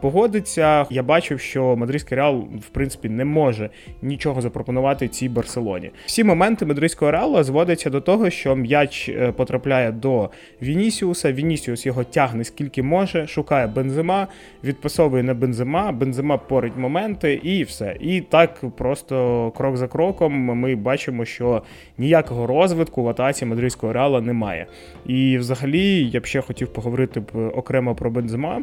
Погодиться, 0.00 0.86
я 0.90 1.02
бачив, 1.02 1.40
що 1.40 1.76
мадридський 1.76 2.16
реал 2.16 2.38
в 2.38 2.68
принципі 2.68 3.08
не 3.08 3.24
може 3.24 3.70
нічого 4.02 4.40
запропонувати 4.40 5.08
цій 5.08 5.28
Барселоні. 5.28 5.90
Всі 6.06 6.24
моменти 6.24 6.66
мадридського 6.66 7.10
реалу 7.10 7.42
зводяться 7.42 7.90
до 7.90 8.00
того, 8.00 8.30
що 8.30 8.56
м'яч 8.56 9.10
потрапляє 9.36 9.92
до 9.92 10.30
Вінісіуса. 10.62 11.32
Вінісіус 11.32 11.86
його 11.86 12.04
тягне 12.04 12.44
скільки 12.44 12.82
може, 12.82 13.26
шукає 13.26 13.66
бензима, 13.66 14.28
відпасовує 14.64 15.22
на 15.22 15.34
бензима, 15.34 15.92
бензима 15.92 16.36
порить 16.36 16.76
моменти 16.76 17.40
і 17.42 17.62
все. 17.62 17.96
І 18.00 18.20
так 18.20 18.60
просто 18.76 19.50
крок 19.56 19.76
за 19.76 19.88
кроком 19.88 20.32
ми 20.32 20.74
бачимо, 20.76 21.24
що 21.24 21.62
ніякого 21.98 22.46
розвитку 22.46 23.02
в 23.02 23.08
атаці 23.08 23.46
мадридського 23.46 23.92
реала 23.92 24.20
немає. 24.20 24.66
І 25.06 25.38
взагалі 25.38 26.10
я 26.10 26.20
б 26.20 26.26
ще 26.26 26.40
хотів 26.40 26.72
поговорити 26.72 27.20
б 27.20 27.26
окремо 27.54 27.94
про 27.94 28.10
бензима. 28.10 28.62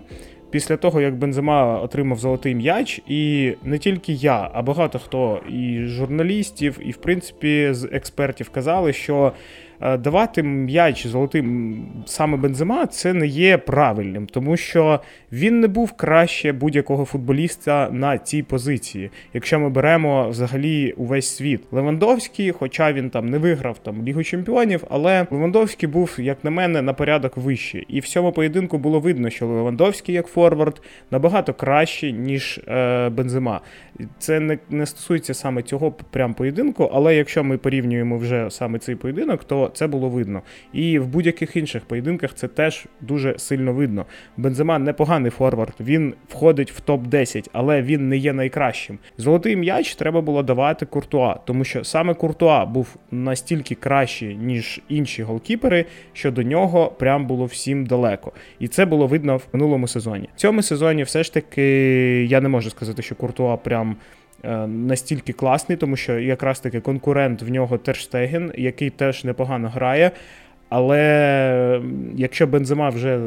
Після 0.52 0.78
того, 0.78 1.02
як 1.02 1.16
Бензема 1.16 1.80
отримав 1.80 2.20
золотий 2.20 2.56
м'яч, 2.56 3.02
і 3.08 3.54
не 3.64 3.78
тільки 3.78 4.14
я, 4.14 4.50
а 4.54 4.62
багато 4.62 5.00
хто 5.00 5.42
і 5.50 5.84
журналістів, 5.86 6.80
і 6.82 6.92
в 6.92 6.98
принципі 6.98 7.68
з 7.72 7.90
експертів 7.92 8.50
казали, 8.50 8.94
що 8.94 9.34
давати 9.82 10.44
м'яч 10.44 11.08
золотим 11.08 11.86
саме 12.06 12.38
Бензема 12.38 12.88
це 12.88 13.14
не 13.14 13.28
є 13.28 13.58
правильним, 13.58 14.28
тому 14.28 14.58
що 14.58 15.00
він 15.32 15.60
не 15.60 15.68
був 15.68 15.92
краще 15.92 16.52
будь-якого 16.52 17.06
футболіста 17.06 17.90
на 17.92 18.18
цій 18.18 18.44
позиції, 18.44 19.12
якщо 19.34 19.60
ми 19.60 19.70
беремо 19.70 20.30
взагалі 20.30 20.92
увесь 20.98 21.36
світ. 21.36 21.62
Левандовський, 21.72 22.52
хоча 22.52 22.94
він 22.94 23.10
там 23.10 23.30
не 23.30 23.38
виграв 23.38 23.78
там 23.78 24.04
Лігу 24.04 24.24
Чемпіонів, 24.24 24.84
але 24.90 25.28
Левандовський 25.32 25.90
був, 25.90 26.16
як 26.18 26.44
на 26.44 26.52
мене, 26.52 26.82
на 26.82 26.94
порядок 26.94 27.38
вище. 27.38 27.84
І 27.88 28.00
в 28.00 28.08
цьому 28.08 28.32
поєдинку 28.32 28.78
було 28.78 29.00
видно, 29.00 29.30
що 29.30 29.48
Левандовський 29.48 30.16
як 30.16 30.28
форвард 30.28 30.82
набагато 31.12 31.54
краще, 31.54 32.12
ніж 32.12 32.60
е, 32.68 33.10
Бензема. 33.10 33.62
Це 34.20 34.40
не 34.40 34.58
не 34.70 34.86
стосується 34.86 35.34
саме 35.34 35.62
цього 35.62 35.92
прям 35.92 36.34
поєдинку, 36.34 36.90
але 36.94 37.16
якщо 37.16 37.44
ми 37.44 37.58
порівнюємо 37.58 38.18
вже 38.18 38.48
саме 38.50 38.80
цей 38.80 38.96
поєдинок, 38.96 39.44
то 39.44 39.69
це 39.70 39.88
було 39.88 40.10
видно. 40.10 40.42
І 40.74 41.00
в 41.00 41.08
будь-яких 41.08 41.56
інших 41.56 41.86
поєдинках 41.86 42.34
це 42.34 42.48
теж 42.48 42.86
дуже 43.02 43.40
сильно 43.40 43.74
видно. 43.74 44.06
Бензема 44.38 44.80
непоганий 44.80 45.32
форвард, 45.32 45.74
він 45.80 46.14
входить 46.28 46.72
в 46.72 46.82
топ-10, 46.92 47.50
але 47.54 47.82
він 47.82 48.10
не 48.10 48.18
є 48.18 48.34
найкращим. 48.34 49.00
Золотий 49.18 49.56
м'яч 49.56 49.96
треба 49.96 50.22
було 50.22 50.44
давати 50.44 50.86
Куртуа, 50.86 51.34
тому 51.34 51.64
що 51.64 51.84
саме 51.84 52.14
Куртуа 52.14 52.66
був 52.66 52.96
настільки 53.12 53.76
кращий, 53.76 54.36
ніж 54.36 54.82
інші 54.90 55.24
голкіпери, 55.24 55.86
що 56.14 56.32
до 56.32 56.44
нього 56.44 56.88
прям 57.00 57.28
було 57.28 57.46
всім 57.46 57.86
далеко. 57.86 58.32
І 58.60 58.68
це 58.68 58.86
було 58.86 59.08
видно 59.08 59.38
в 59.38 59.48
минулому 59.54 59.88
сезоні. 59.88 60.30
В 60.36 60.40
цьому 60.40 60.62
сезоні 60.62 61.04
все 61.04 61.24
ж 61.24 61.34
таки 61.34 61.64
я 62.26 62.42
не 62.42 62.50
можу 62.50 62.70
сказати, 62.70 63.02
що 63.02 63.16
Куртуа 63.16 63.58
прям. 63.58 63.96
Е, 64.44 64.68
настільки 64.68 65.34
класний, 65.34 65.78
тому 65.78 65.96
що 65.96 66.20
якраз 66.20 66.60
таки 66.60 66.80
конкурент 66.80 67.42
в 67.42 67.50
нього 67.50 67.78
Терштеген, 67.78 68.52
який 68.58 68.90
теж 68.90 69.24
непогано 69.24 69.70
грає. 69.70 70.12
Але 70.70 71.82
якщо 72.16 72.48
Бензема 72.48 72.90
вже 72.90 73.20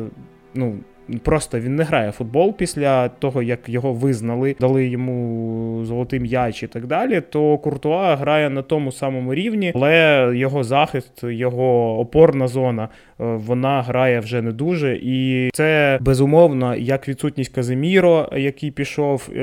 ну, 0.55 0.79
Просто 1.23 1.61
він 1.61 1.77
не 1.77 1.85
грає 1.85 2.11
в 2.11 2.13
футбол 2.13 2.57
після 2.57 3.09
того, 3.09 3.43
як 3.43 3.69
його 3.69 3.93
визнали, 3.93 4.57
дали 4.61 4.87
йому 4.87 5.85
золотий 5.85 6.21
м'яч 6.21 6.63
і 6.63 6.67
так 6.67 6.87
далі. 6.87 7.21
То 7.21 7.59
Куртуа 7.59 8.17
грає 8.17 8.51
на 8.51 8.63
тому 8.63 8.93
самому 8.93 9.35
рівні, 9.35 9.73
але 9.75 10.31
його 10.35 10.65
захист, 10.65 11.25
його 11.25 11.99
опорна 11.99 12.49
зона, 12.49 12.89
вона 13.23 13.83
грає 13.83 14.21
вже 14.21 14.43
не 14.43 14.53
дуже. 14.53 14.99
І 15.03 15.51
це 15.53 15.99
безумовно 16.01 16.75
як 16.75 17.09
відсутність 17.09 17.55
Казиміро, 17.55 18.29
який 18.37 18.71
пішов 18.71 19.29
е, 19.37 19.43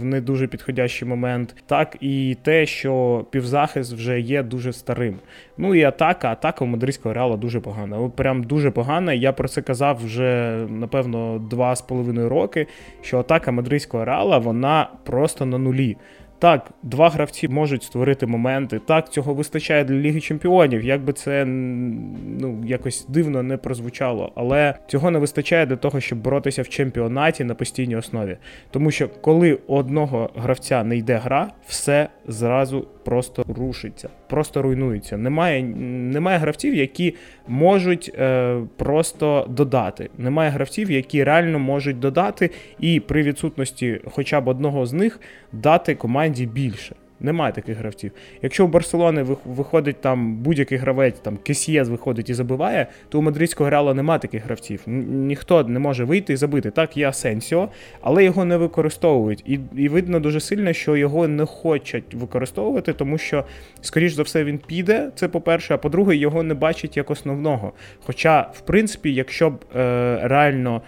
в 0.00 0.04
не 0.04 0.20
дуже 0.20 0.46
підходящий 0.46 1.08
момент, 1.08 1.54
так 1.66 1.96
і 2.00 2.36
те, 2.42 2.66
що 2.66 3.24
півзахист 3.30 3.92
вже 3.92 4.20
є 4.20 4.42
дуже 4.42 4.72
старим. 4.72 5.18
Ну 5.58 5.74
і 5.74 5.82
атака, 5.82 6.28
атака 6.32 6.64
у 6.64 6.68
мадридського 6.68 7.14
реала 7.14 7.36
дуже 7.36 7.60
погана. 7.60 8.10
Прям 8.16 8.44
дуже 8.44 8.70
погана. 8.70 9.12
Я 9.12 9.32
про 9.32 9.48
це 9.48 9.62
казав 9.62 10.00
вже 10.04 10.56
напевно, 10.70 11.38
два 11.50 11.76
з 11.76 11.82
половиною 11.82 12.28
роки, 12.28 12.66
що 13.02 13.18
атака 13.18 13.52
мадридського 13.52 14.04
реала 14.04 14.38
вона 14.38 14.88
просто 15.04 15.46
на 15.46 15.58
нулі. 15.58 15.96
Так, 16.38 16.70
два 16.82 17.08
гравці 17.08 17.48
можуть 17.48 17.82
створити 17.82 18.26
моменти. 18.26 18.80
Так, 18.86 19.12
цього 19.12 19.34
вистачає 19.34 19.84
для 19.84 19.94
Ліги 19.94 20.20
Чемпіонів. 20.20 20.84
Як 20.84 21.04
би 21.04 21.12
це 21.12 21.44
ну, 21.44 22.62
якось 22.66 23.06
дивно 23.08 23.42
не 23.42 23.56
прозвучало. 23.56 24.32
Але 24.34 24.74
цього 24.86 25.10
не 25.10 25.18
вистачає 25.18 25.66
для 25.66 25.76
того, 25.76 26.00
щоб 26.00 26.18
боротися 26.18 26.62
в 26.62 26.68
чемпіонаті 26.68 27.44
на 27.44 27.54
постійній 27.54 27.96
основі. 27.96 28.36
Тому 28.70 28.90
що 28.90 29.08
коли 29.08 29.58
у 29.66 29.76
одного 29.76 30.30
гравця 30.36 30.84
не 30.84 30.96
йде 30.96 31.16
гра, 31.16 31.50
все 31.66 32.08
зразу 32.26 32.86
просто 33.04 33.44
рушиться, 33.56 34.08
просто 34.26 34.62
руйнується. 34.62 35.16
Немає 35.16 35.62
немає 35.62 36.38
гравців, 36.38 36.74
які 36.74 37.14
можуть 37.48 38.12
е, 38.18 38.60
просто 38.76 39.46
додати. 39.48 40.10
Немає 40.18 40.50
гравців, 40.50 40.90
які 40.90 41.24
реально 41.24 41.58
можуть 41.58 41.98
додати, 41.98 42.50
і 42.80 43.00
при 43.00 43.22
відсутності 43.22 44.00
хоча 44.04 44.40
б 44.40 44.48
одного 44.48 44.86
з 44.86 44.92
них 44.92 45.20
дати 45.52 45.94
команді 45.94 46.25
більше. 46.28 46.94
Немає 47.20 47.52
таких 47.52 47.78
гравців. 47.78 48.12
Якщо 48.42 48.64
у 48.64 48.68
Барселони 48.68 49.26
виходить 49.44 50.00
там 50.00 50.36
будь-який 50.36 50.78
гравець, 50.78 51.18
там 51.18 51.36
Кесієз 51.36 51.88
виходить 51.88 52.30
і 52.30 52.34
забиває, 52.34 52.86
то 53.08 53.18
у 53.18 53.22
мадридського 53.22 53.70
реала 53.70 53.94
немає 53.94 54.20
таких 54.20 54.44
гравців. 54.44 54.82
Ніхто 54.86 55.64
не 55.64 55.78
може 55.78 56.04
вийти 56.04 56.32
і 56.32 56.36
забити. 56.36 56.70
Так, 56.70 56.96
є 56.96 57.08
Асенсіо, 57.08 57.68
але 58.00 58.24
його 58.24 58.44
не 58.44 58.56
використовують. 58.56 59.42
І 59.46 59.60
і 59.76 59.88
видно 59.88 60.20
дуже 60.20 60.40
сильно, 60.40 60.72
що 60.72 60.96
його 60.96 61.28
не 61.28 61.46
хочуть 61.46 62.14
використовувати, 62.14 62.92
тому 62.92 63.18
що, 63.18 63.44
скоріш 63.80 64.12
за 64.12 64.22
все, 64.22 64.44
він 64.44 64.58
піде. 64.58 65.10
Це 65.14 65.28
по-перше, 65.28 65.74
а 65.74 65.78
по-друге, 65.78 66.16
його 66.16 66.42
не 66.42 66.54
бачать 66.54 66.96
як 66.96 67.10
основного. 67.10 67.72
Хоча, 68.04 68.50
в 68.52 68.60
принципі, 68.60 69.14
якщо 69.14 69.50
б 69.50 69.64
е, 69.76 70.20
реально 70.22 70.82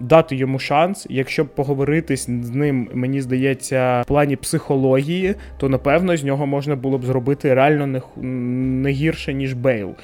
дати 0.00 0.36
йому 0.36 0.58
шанс. 0.58 1.06
Якщо 1.10 1.46
поговорити 1.46 2.16
з 2.16 2.28
ним, 2.28 2.88
мені 2.94 3.20
здається, 3.20 4.02
в 4.02 4.06
плані 4.06 4.36
психології, 4.36 5.34
то 5.56 5.68
напевно 5.68 6.16
з 6.16 6.24
нього 6.24 6.46
можна 6.46 6.76
було 6.76 6.98
б 6.98 7.04
зробити 7.04 7.54
реально 7.54 7.86
не, 7.86 8.00
не 8.82 8.90
гірше, 8.90 9.34
ніж 9.34 9.52
Бейл. 9.52 9.94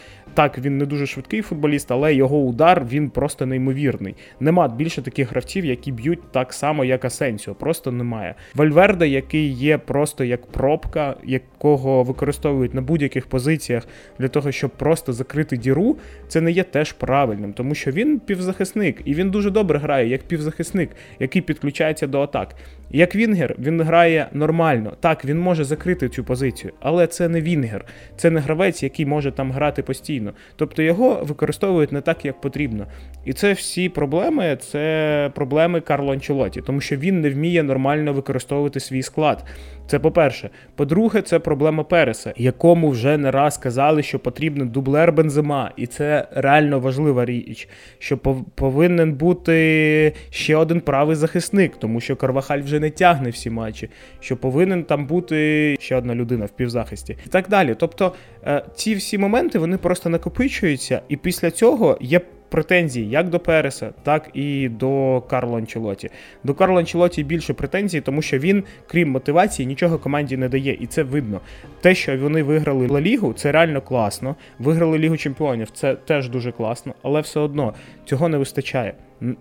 Так, 0.40 0.59
він 0.59 0.78
не 0.78 0.87
дуже 0.87 1.06
швидкий 1.06 1.42
футболіст, 1.42 1.92
але 1.92 2.14
його 2.14 2.38
удар 2.38 2.87
він 2.90 3.11
просто 3.11 3.47
неймовірний. 3.47 4.14
Нема 4.40 4.68
більше 4.68 5.02
таких 5.02 5.30
гравців, 5.30 5.64
які 5.64 5.92
б'ють 5.92 6.32
так 6.32 6.52
само, 6.52 6.85
як 6.85 7.04
Асенсіо. 7.04 7.54
Просто 7.54 7.92
немає. 7.92 8.35
Вальверде, 8.54 9.09
який 9.09 9.52
є 9.52 9.78
просто 9.78 10.25
як 10.25 10.47
пробка, 10.47 11.16
якого 11.25 12.02
використовують 12.02 12.75
на 12.75 12.80
будь-яких 12.80 13.26
позиціях 13.26 13.88
для 14.18 14.28
того, 14.28 14.52
щоб 14.52 14.70
просто 14.70 15.12
закрити 15.12 15.56
діру, 15.56 15.97
це 16.28 16.40
не 16.40 16.50
є 16.50 16.62
теж 16.62 16.92
правильним, 16.92 17.52
тому 17.52 17.75
що 17.75 17.90
він 17.90 18.20
півзахисник, 18.20 19.02
і 19.04 19.14
він 19.14 19.30
дуже 19.30 19.50
добре 19.50 19.78
грає 19.78 20.09
як 20.09 20.23
півзахисник, 20.23 20.90
який 21.18 21.42
підключається 21.42 22.06
до 22.06 22.20
атак. 22.20 22.54
Як 22.92 23.16
Вінгер, 23.16 23.54
він 23.59 23.82
грає 23.82 24.28
нормально. 24.32 24.92
Так, 25.00 25.25
він 25.25 25.40
може 25.40 25.64
закрити 25.64 26.09
цю 26.09 26.25
позицію, 26.25 26.73
але 26.80 27.06
це 27.06 27.28
не 27.28 27.40
Вінгер, 27.40 27.85
це 28.16 28.30
не 28.30 28.40
гравець, 28.40 28.82
який 28.82 29.06
може 29.06 29.32
там 29.32 29.52
грати 29.52 29.82
постійно. 29.82 30.32
Тобто 30.56 30.82
його 30.82 31.20
використовують 31.25 31.92
не 31.92 32.00
так, 32.00 32.25
як 32.25 32.40
потрібно. 32.40 32.87
І 33.25 33.32
це 33.32 33.52
всі 33.52 33.88
проблеми, 33.88 34.59
це 34.61 35.30
проблеми 35.35 35.80
Карло 35.80 36.12
Анчелоті, 36.12 36.61
тому 36.61 36.80
що 36.80 36.97
він 36.97 37.20
не 37.20 37.30
вміє 37.30 37.62
нормально 37.62 38.12
використовувати 38.12 38.80
свій 38.80 39.02
склад. 39.02 39.44
Це 39.90 39.99
по-перше. 39.99 40.50
По-друге, 40.76 41.23
це 41.23 41.38
проблема 41.38 41.85
Переса, 41.85 42.32
якому 42.37 42.90
вже 42.90 43.18
не 43.18 43.30
раз 43.30 43.59
казали, 43.59 44.02
що 44.02 44.18
потрібен 44.18 44.68
дублер 44.68 45.12
бензима, 45.12 45.70
і 45.76 45.87
це 45.87 46.28
реально 46.30 46.80
важлива 46.80 47.25
річ, 47.25 47.68
що 47.99 48.18
повинен 48.54 49.12
бути 49.14 50.12
ще 50.30 50.56
один 50.56 50.80
правий 50.80 51.16
захисник, 51.16 51.76
тому 51.76 52.00
що 52.00 52.16
Карвахаль 52.16 52.61
вже 52.61 52.80
не 52.80 52.90
тягне 52.90 53.30
всі 53.30 53.50
матчі, 53.50 53.88
що 54.20 54.37
повинен 54.37 54.85
там 54.85 55.06
бути 55.06 55.76
ще 55.80 55.97
одна 55.97 56.14
людина 56.14 56.44
в 56.44 56.50
півзахисті 56.50 57.16
і 57.26 57.28
так 57.28 57.49
далі. 57.49 57.75
Тобто 57.78 58.12
е, 58.47 58.64
ці 58.75 58.94
всі 58.94 59.18
моменти 59.18 59.59
вони 59.59 59.76
просто 59.76 60.09
накопичуються, 60.09 61.02
і 61.09 61.16
після 61.16 61.50
цього 61.50 61.99
є 62.00 62.20
претензії 62.50 63.09
як 63.09 63.28
до 63.28 63.40
Переса, 63.40 63.90
так 64.02 64.30
і 64.35 64.69
до 64.69 65.23
Карло 65.30 65.57
Анчелоті. 65.57 66.11
До 66.45 66.54
Карло 66.54 66.78
Анчелоті 66.78 67.25
більше 67.25 67.54
претензій, 67.54 68.00
тому 68.00 68.23
що 68.23 68.38
він, 68.38 68.64
крім 68.87 69.11
мотивації, 69.11 69.66
нічого 69.66 69.99
команді 69.99 70.37
не 70.37 70.49
дає, 70.49 70.76
і 70.80 70.87
це 70.87 71.02
видно. 71.02 71.40
Те, 71.80 71.95
що 71.95 72.19
вони 72.19 72.42
виграли 72.42 72.87
Ла 72.87 73.00
Лігу, 73.00 73.33
це 73.33 73.52
реально 73.52 73.80
класно. 73.80 74.37
Виграли 74.59 74.99
Лігу 74.99 75.16
Чемпіонів, 75.16 75.71
це 75.71 75.95
теж 75.95 76.28
дуже 76.28 76.52
класно, 76.52 76.95
але 77.02 77.21
все 77.21 77.40
одно 77.40 77.75
цього 78.04 78.28
не 78.28 78.38
вистачає. 78.38 78.95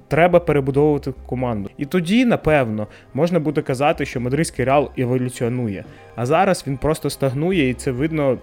Треба 0.07 0.39
перебудовувати 0.39 1.13
команду. 1.25 1.69
І 1.77 1.85
тоді, 1.85 2.25
напевно, 2.25 2.87
можна 3.13 3.39
буде 3.39 3.61
казати, 3.61 4.05
що 4.05 4.21
мадридський 4.21 4.65
реал 4.65 4.91
еволюціонує. 4.97 5.83
А 6.15 6.25
зараз 6.25 6.63
він 6.67 6.77
просто 6.77 7.09
стагнує, 7.09 7.69
і 7.69 7.73
це 7.73 7.91
видно 7.91 8.37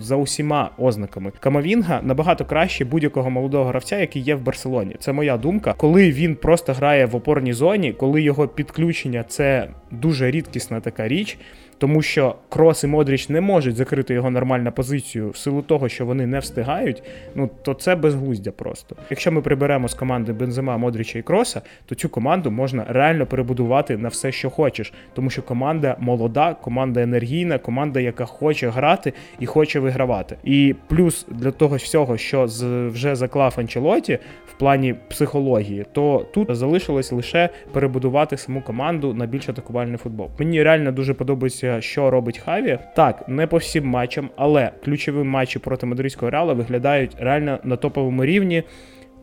за 0.00 0.16
усіма 0.16 0.70
ознаками. 0.78 1.32
Камавінга 1.40 2.00
набагато 2.02 2.44
краще 2.44 2.84
будь-якого 2.84 3.30
молодого 3.30 3.64
гравця, 3.64 3.98
який 3.98 4.22
є 4.22 4.34
в 4.34 4.42
Барселоні. 4.42 4.96
Це 4.98 5.12
моя 5.12 5.36
думка. 5.36 5.74
Коли 5.76 6.12
він 6.12 6.34
просто 6.34 6.72
грає 6.72 7.06
в 7.06 7.16
опорній 7.16 7.52
зоні, 7.52 7.92
коли 7.92 8.22
його 8.22 8.48
підключення 8.48 9.24
це 9.28 9.68
дуже 9.90 10.30
рідкісна 10.30 10.80
така 10.80 11.08
річ 11.08 11.38
тому 11.84 12.02
що 12.02 12.34
Крос 12.48 12.84
і 12.84 12.86
Модріч 12.86 13.28
не 13.28 13.40
можуть 13.40 13.76
закрити 13.76 14.14
його 14.14 14.30
нормальну 14.30 14.72
позицію 14.72 15.30
в 15.30 15.36
силу 15.36 15.62
того, 15.62 15.88
що 15.88 16.06
вони 16.06 16.26
не 16.26 16.38
встигають, 16.38 17.02
ну 17.34 17.50
то 17.62 17.74
це 17.74 17.96
безглуздя 17.96 18.50
просто. 18.50 18.96
Якщо 19.10 19.32
ми 19.32 19.40
приберемо 19.40 19.88
з 19.88 19.94
команди 19.94 20.32
Бензема, 20.32 20.76
Модріча 20.76 21.18
і 21.18 21.22
Кроса, 21.22 21.62
то 21.86 21.94
цю 21.94 22.08
команду 22.08 22.50
можна 22.50 22.84
реально 22.88 23.26
перебудувати 23.26 23.96
на 23.96 24.08
все, 24.08 24.32
що 24.32 24.50
хочеш, 24.50 24.92
тому 25.14 25.30
що 25.30 25.42
команда 25.42 25.96
молода, 25.98 26.54
команда 26.54 27.02
енергійна, 27.02 27.58
команда, 27.58 28.00
яка 28.00 28.24
хоче 28.24 28.68
грати 28.68 29.12
і 29.38 29.46
хоче 29.46 29.80
вигравати. 29.80 30.36
І 30.44 30.74
плюс 30.88 31.26
для 31.28 31.50
того 31.50 31.76
всього, 31.76 32.16
що 32.16 32.44
вже 32.92 33.16
заклав 33.16 33.54
Анчелоті 33.58 34.18
в 34.46 34.58
плані 34.58 34.94
психології, 35.08 35.86
то 35.92 36.26
тут 36.34 36.56
залишилось 36.56 37.12
лише 37.12 37.48
перебудувати 37.72 38.36
саму 38.36 38.62
команду 38.62 39.14
на 39.14 39.26
більш 39.26 39.48
атакувальний 39.48 39.96
футбол. 39.96 40.28
Мені 40.38 40.62
реально 40.62 40.92
дуже 40.92 41.14
подобається 41.14 41.73
що 41.80 42.10
робить 42.10 42.38
Хаві. 42.38 42.78
Так, 42.96 43.28
не 43.28 43.46
по 43.46 43.56
всім 43.56 43.86
матчам, 43.86 44.30
але 44.36 44.70
ключові 44.84 45.24
матчі 45.24 45.58
проти 45.58 45.86
мадридського 45.86 46.30
реала 46.30 46.52
виглядають 46.52 47.16
реально 47.18 47.58
на 47.64 47.76
топовому 47.76 48.24
рівні. 48.24 48.62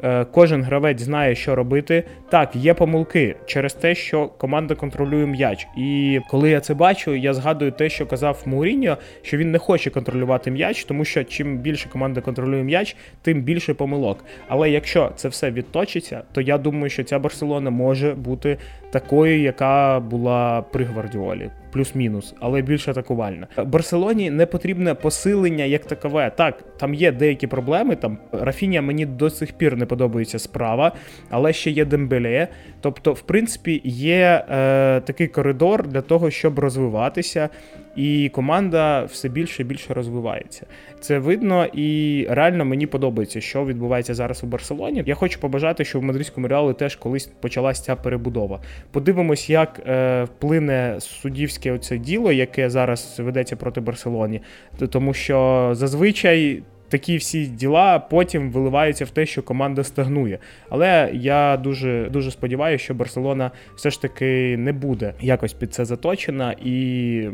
Е, 0.03 0.25
кожен 0.25 0.63
гравець 0.63 1.01
знає, 1.01 1.35
що 1.35 1.55
робити. 1.55 2.03
Так, 2.29 2.55
є 2.55 2.73
помилки 2.73 3.35
через 3.45 3.73
те, 3.73 3.95
що 3.95 4.27
команда 4.27 4.75
контролює 4.75 5.25
м'яч. 5.25 5.67
І 5.77 6.19
коли 6.29 6.49
я 6.49 6.59
це 6.59 6.73
бачу, 6.73 7.15
я 7.15 7.33
згадую 7.33 7.71
те, 7.71 7.89
що 7.89 8.05
казав 8.05 8.43
Мауріньо, 8.45 8.97
що 9.21 9.37
він 9.37 9.51
не 9.51 9.57
хоче 9.57 9.89
контролювати 9.89 10.51
м'яч, 10.51 10.83
тому 10.83 11.05
що 11.05 11.23
чим 11.23 11.57
більше 11.57 11.89
команда 11.89 12.21
контролює 12.21 12.63
м'яч, 12.63 12.95
тим 13.21 13.41
більше 13.41 13.73
помилок. 13.73 14.25
Але 14.47 14.69
якщо 14.69 15.11
це 15.15 15.27
все 15.27 15.51
відточиться, 15.51 16.23
то 16.31 16.41
я 16.41 16.57
думаю, 16.57 16.89
що 16.89 17.03
ця 17.03 17.19
Барселона 17.19 17.69
може 17.69 18.13
бути 18.13 18.57
такою, 18.91 19.41
яка 19.41 19.99
була 19.99 20.61
при 20.61 20.83
Гвардіолі 20.83 21.49
плюс-мінус, 21.71 22.35
але 22.39 22.61
більш 22.61 22.87
атакувальна. 22.87 23.47
Барселоні 23.65 24.31
не 24.31 24.45
потрібне 24.45 24.93
посилення 24.93 25.63
як 25.63 25.85
такове. 25.85 26.31
Так, 26.35 26.63
там 26.77 26.93
є 26.93 27.11
деякі 27.11 27.47
проблеми. 27.47 27.95
Там 27.95 28.17
Рафіня 28.31 28.81
мені 28.81 29.05
до 29.05 29.29
сих 29.29 29.53
пір 29.53 29.77
не 29.77 29.85
подобається 29.85 30.39
справа, 30.39 30.91
але 31.29 31.53
ще 31.53 31.71
є 31.71 31.85
Дембеле. 31.85 32.47
Тобто, 32.81 33.13
в 33.13 33.21
принципі, 33.21 33.81
є 33.85 34.45
е, 34.49 35.01
такий 35.01 35.27
коридор 35.27 35.87
для 35.87 36.01
того, 36.01 36.31
щоб 36.31 36.59
розвиватися. 36.59 37.49
І 37.95 38.29
команда 38.29 39.03
все 39.03 39.29
більше 39.29 39.61
і 39.61 39.65
більше 39.65 39.93
розвивається. 39.93 40.65
Це 40.99 41.19
видно, 41.19 41.65
і 41.65 42.27
реально 42.29 42.65
мені 42.65 42.87
подобається, 42.87 43.41
що 43.41 43.65
відбувається 43.65 44.13
зараз 44.13 44.43
у 44.43 44.47
Барселоні. 44.47 45.03
Я 45.05 45.15
хочу 45.15 45.39
побажати, 45.39 45.85
що 45.85 45.99
в 45.99 46.03
мадридському 46.03 46.47
реалі 46.47 46.73
теж 46.73 46.95
колись 46.95 47.25
почалася 47.25 47.83
ця 47.83 47.95
перебудова. 47.95 48.59
Подивимось, 48.91 49.49
як 49.49 49.81
е, 49.87 50.23
вплине 50.23 50.95
суддівське 50.99 51.71
оце 51.71 51.97
діло, 51.97 52.31
яке 52.31 52.69
зараз 52.69 53.19
ведеться 53.19 53.55
проти 53.55 53.81
Барселоні, 53.81 54.41
тому 54.89 55.13
що 55.13 55.69
зазвичай 55.73 56.63
такі 56.91 57.17
всі 57.17 57.45
діла 57.45 57.99
потім 57.99 58.51
виливаються 58.51 59.05
в 59.05 59.09
те, 59.09 59.25
що 59.25 59.43
команда 59.43 59.83
стагнує. 59.83 60.37
Але 60.69 61.09
я 61.13 61.57
дуже 61.57 62.09
дуже 62.09 62.31
сподіваюся, 62.31 62.83
що 62.83 62.93
Барселона 62.93 63.51
все 63.75 63.89
ж 63.89 64.01
таки 64.01 64.57
не 64.57 64.73
буде 64.73 65.13
якось 65.21 65.53
під 65.53 65.73
це 65.73 65.85
заточена, 65.85 66.55
і 66.63 67.27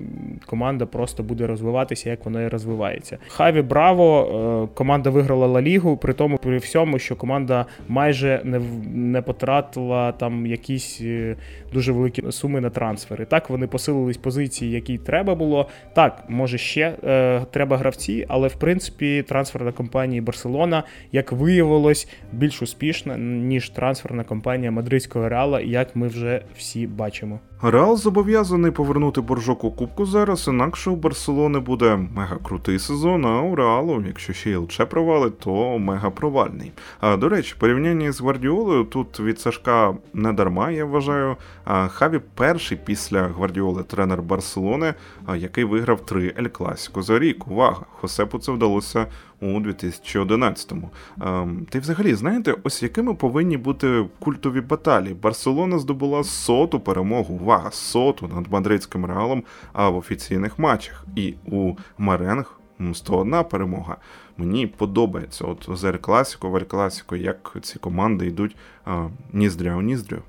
команда 0.45 0.85
просто 0.85 1.23
буде 1.23 1.47
розвиватися, 1.47 2.09
як 2.09 2.25
вона 2.25 2.41
і 2.41 2.47
розвивається. 2.47 3.17
Хаві 3.27 3.61
Браво, 3.61 4.67
е, 4.71 4.75
команда 4.75 5.09
виграла 5.09 5.47
Ла 5.47 5.61
Лігу, 5.61 5.97
при 5.97 6.13
тому 6.13 6.37
при 6.37 6.57
всьому, 6.57 6.99
що 6.99 7.15
команда 7.15 7.65
майже 7.87 8.41
не 8.43 8.61
не 8.93 9.21
потратила 9.21 10.11
там 10.11 10.47
якісь 10.47 11.01
е, 11.01 11.35
дуже 11.73 11.91
великі 11.91 12.31
суми 12.31 12.61
на 12.61 12.69
трансфери. 12.69 13.25
Так, 13.25 13.49
вони 13.49 13.67
посилились 13.67 14.17
позиції, 14.17 14.71
які 14.71 14.97
треба 14.97 15.35
було. 15.35 15.69
Так, 15.93 16.23
може 16.29 16.57
ще 16.57 16.93
е, 17.03 17.45
треба 17.51 17.77
гравці, 17.77 18.25
але 18.27 18.47
в 18.47 18.55
принципі 18.55 19.23
трансфер 19.27 19.46
трансферна 19.47 19.71
компанії 19.71 20.21
Барселона, 20.21 20.83
як 21.11 21.31
виявилось, 21.31 22.07
більш 22.33 22.61
успішна 22.61 23.17
ніж 23.17 23.69
трансферна 23.69 24.23
кампанія 24.23 24.71
мадридського 24.71 25.29
реала, 25.29 25.61
як 25.61 25.95
ми 25.95 26.07
вже 26.07 26.41
всі 26.57 26.87
бачимо. 26.87 27.39
Реал 27.61 27.97
зобов'язаний 27.97 28.71
повернути 28.71 29.21
боржок 29.21 29.63
у 29.63 29.71
кубку 29.71 30.05
зараз, 30.05 30.47
інакше 30.47 30.89
у 30.89 30.95
Барселони 30.95 31.59
буде 31.59 31.95
мега 32.15 32.37
крутий 32.43 32.79
сезон, 32.79 33.25
а 33.25 33.41
у 33.41 33.55
Реалу, 33.55 34.03
якщо 34.07 34.33
ще 34.33 34.49
й 34.49 34.55
ЛЧ 34.55 34.81
провалить, 34.89 35.39
то 35.39 35.79
мега 35.79 36.09
провальний. 36.09 36.71
А 36.99 37.17
до 37.17 37.29
речі, 37.29 37.55
порівняння 37.59 38.11
з 38.11 38.21
Гвардіолою 38.21 38.83
тут 38.83 39.19
від 39.19 39.39
Сашка 39.39 39.93
не 40.13 40.33
дарма, 40.33 40.71
я 40.71 40.85
вважаю. 40.85 41.35
А 41.65 41.87
Хаві 41.87 42.19
перший 42.35 42.77
після 42.85 43.23
Гвардіоли 43.23 43.83
тренер 43.83 44.21
Барселони, 44.21 44.93
який 45.35 45.63
виграв 45.63 46.05
три 46.05 46.33
Ель 46.39 46.47
Класіко 46.47 47.01
за 47.01 47.19
рік. 47.19 47.47
Увага! 47.47 47.85
Хосепу 47.91 48.39
це 48.39 48.51
вдалося 48.51 49.07
у 49.41 49.45
2011-му. 49.45 50.89
Ем, 51.21 51.67
Та 51.69 51.79
взагалі, 51.79 52.13
знаєте, 52.13 52.55
ось 52.63 52.83
якими 52.83 53.13
повинні 53.13 53.57
бути 53.57 54.05
культові 54.19 54.61
баталії. 54.61 55.13
Барселона 55.13 55.79
здобула 55.79 56.23
соту 56.23 56.79
перемогу, 56.79 57.39
увага, 57.47 57.71
соту 57.71 58.27
над 58.27 58.51
мадридським 58.51 59.05
реалом 59.05 59.43
а 59.73 59.89
в 59.89 59.97
офіційних 59.97 60.59
матчах. 60.59 61.05
І 61.15 61.33
у 61.45 61.73
Меренг 61.97 62.59
101 62.93 63.43
перемога. 63.43 63.97
Мені 64.37 64.67
подобається. 64.67 65.45
От 65.45 65.69
з 65.73 65.83
Ель 65.83 65.97
Класіко, 65.97 66.49
в 66.49 66.65
Класіко, 66.65 67.15
як 67.15 67.57
ці 67.61 67.79
команди 67.79 68.27
йдуть 68.27 68.55
а, 68.85 69.07
ніздря 69.33 69.75
у 69.75 69.81
ніздрю. 69.81 70.21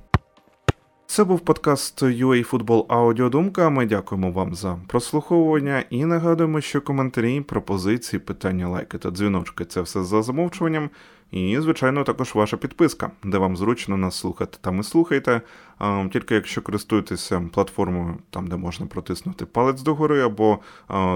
Це 1.06 1.24
був 1.24 1.40
подкаст 1.40 2.02
UA 2.02 2.50
Football 2.50 2.84
Аудіодумка. 2.88 3.70
Ми 3.70 3.86
дякуємо 3.86 4.30
вам 4.30 4.54
за 4.54 4.78
прослуховування 4.86 5.84
і 5.90 6.04
нагадуємо, 6.04 6.60
що 6.60 6.80
коментарі, 6.80 7.40
пропозиції, 7.40 8.20
питання, 8.20 8.68
лайки 8.68 8.98
та 8.98 9.10
дзвіночки 9.10 9.64
це 9.64 9.80
все 9.80 10.04
за 10.04 10.22
замовчуванням. 10.22 10.90
І, 11.30 11.60
звичайно, 11.60 12.04
також 12.04 12.34
ваша 12.34 12.56
підписка, 12.56 13.10
де 13.24 13.38
вам 13.38 13.56
зручно 13.56 13.96
нас 13.96 14.18
слухати. 14.18 14.58
Там 14.60 14.80
і 14.80 14.82
слухайте. 14.82 15.40
А, 15.78 16.08
Тільки 16.12 16.34
якщо 16.34 16.62
користуєтеся 16.62 17.48
платформою, 17.52 18.16
там 18.30 18.46
де 18.46 18.56
можна 18.56 18.86
протиснути 18.86 19.46
палець 19.46 19.82
догори 19.82 20.22
або 20.22 20.58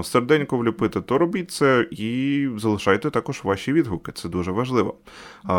серденько 0.03 0.57
вліпити, 0.57 1.01
то 1.01 1.17
робіть 1.17 1.51
це 1.51 1.87
і 1.91 2.49
залишайте 2.57 3.09
також 3.09 3.43
ваші 3.43 3.73
відгуки. 3.73 4.11
Це 4.11 4.29
дуже 4.29 4.51
важливо. 4.51 4.95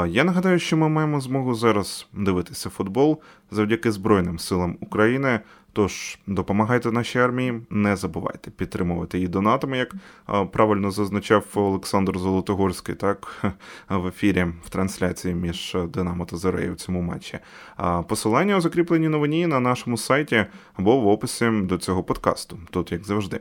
Я 0.06 0.24
нагадаю, 0.24 0.58
що 0.58 0.76
ми 0.76 0.88
маємо 0.88 1.20
змогу 1.20 1.54
зараз 1.54 2.06
дивитися 2.12 2.70
футбол 2.70 3.20
завдяки 3.50 3.92
Збройним 3.92 4.38
силам 4.38 4.76
України. 4.80 5.40
Тож 5.74 6.18
допомагайте 6.26 6.92
нашій 6.92 7.18
армії, 7.18 7.60
не 7.70 7.96
забувайте 7.96 8.50
підтримувати 8.50 9.18
її 9.18 9.28
донатами, 9.28 9.78
як 9.78 9.94
правильно 10.52 10.90
зазначав 10.90 11.44
Олександр 11.54 12.18
Золотогорський, 12.18 12.94
так 12.94 13.44
в 13.88 14.06
ефірі 14.06 14.46
в 14.64 14.68
трансляції 14.68 15.34
між 15.34 15.76
Динамо 15.88 16.24
та 16.24 16.36
Зорею 16.36 16.72
в 16.72 16.76
цьому 16.76 17.00
матчі. 17.00 17.38
Посилання 18.08 18.56
у 18.56 18.60
закріпленій 18.94 19.08
новині 19.08 19.46
на 19.46 19.60
нашому 19.60 19.96
сайті 19.96 20.46
або 20.74 21.00
в 21.00 21.06
описі 21.06 21.50
до 21.50 21.78
цього 21.78 22.04
подкасту. 22.04 22.58
Тут 22.70 22.92
як 22.92 23.04
завжди. 23.04 23.40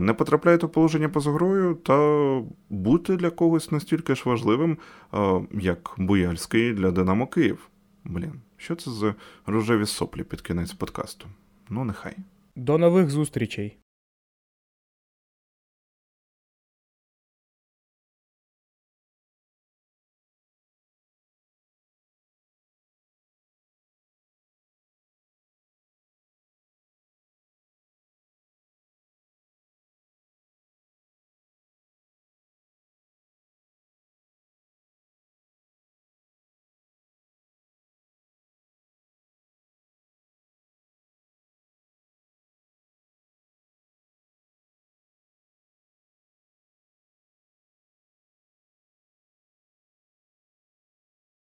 Не 0.00 0.14
потрапляйте 0.14 0.66
в 0.66 0.72
положення 0.72 1.08
поза 1.08 1.30
грою 1.30 1.74
та 1.74 2.42
бути 2.70 3.16
для 3.16 3.30
когось 3.30 3.72
настільки 3.72 4.14
ж 4.14 4.22
важливим, 4.24 4.78
як 5.52 5.94
Буяльський 5.98 6.72
для 6.72 6.90
Динамо 6.90 7.26
Київ. 7.26 7.68
Блін, 8.04 8.32
що 8.56 8.74
це 8.74 8.90
за 8.90 9.14
рожеві 9.46 9.86
соплі 9.86 10.24
під 10.24 10.40
кінець 10.40 10.72
подкасту? 10.72 11.26
Ну, 11.70 11.84
нехай. 11.84 12.16
До 12.56 12.78
нових 12.78 13.10
зустрічей! 13.10 13.76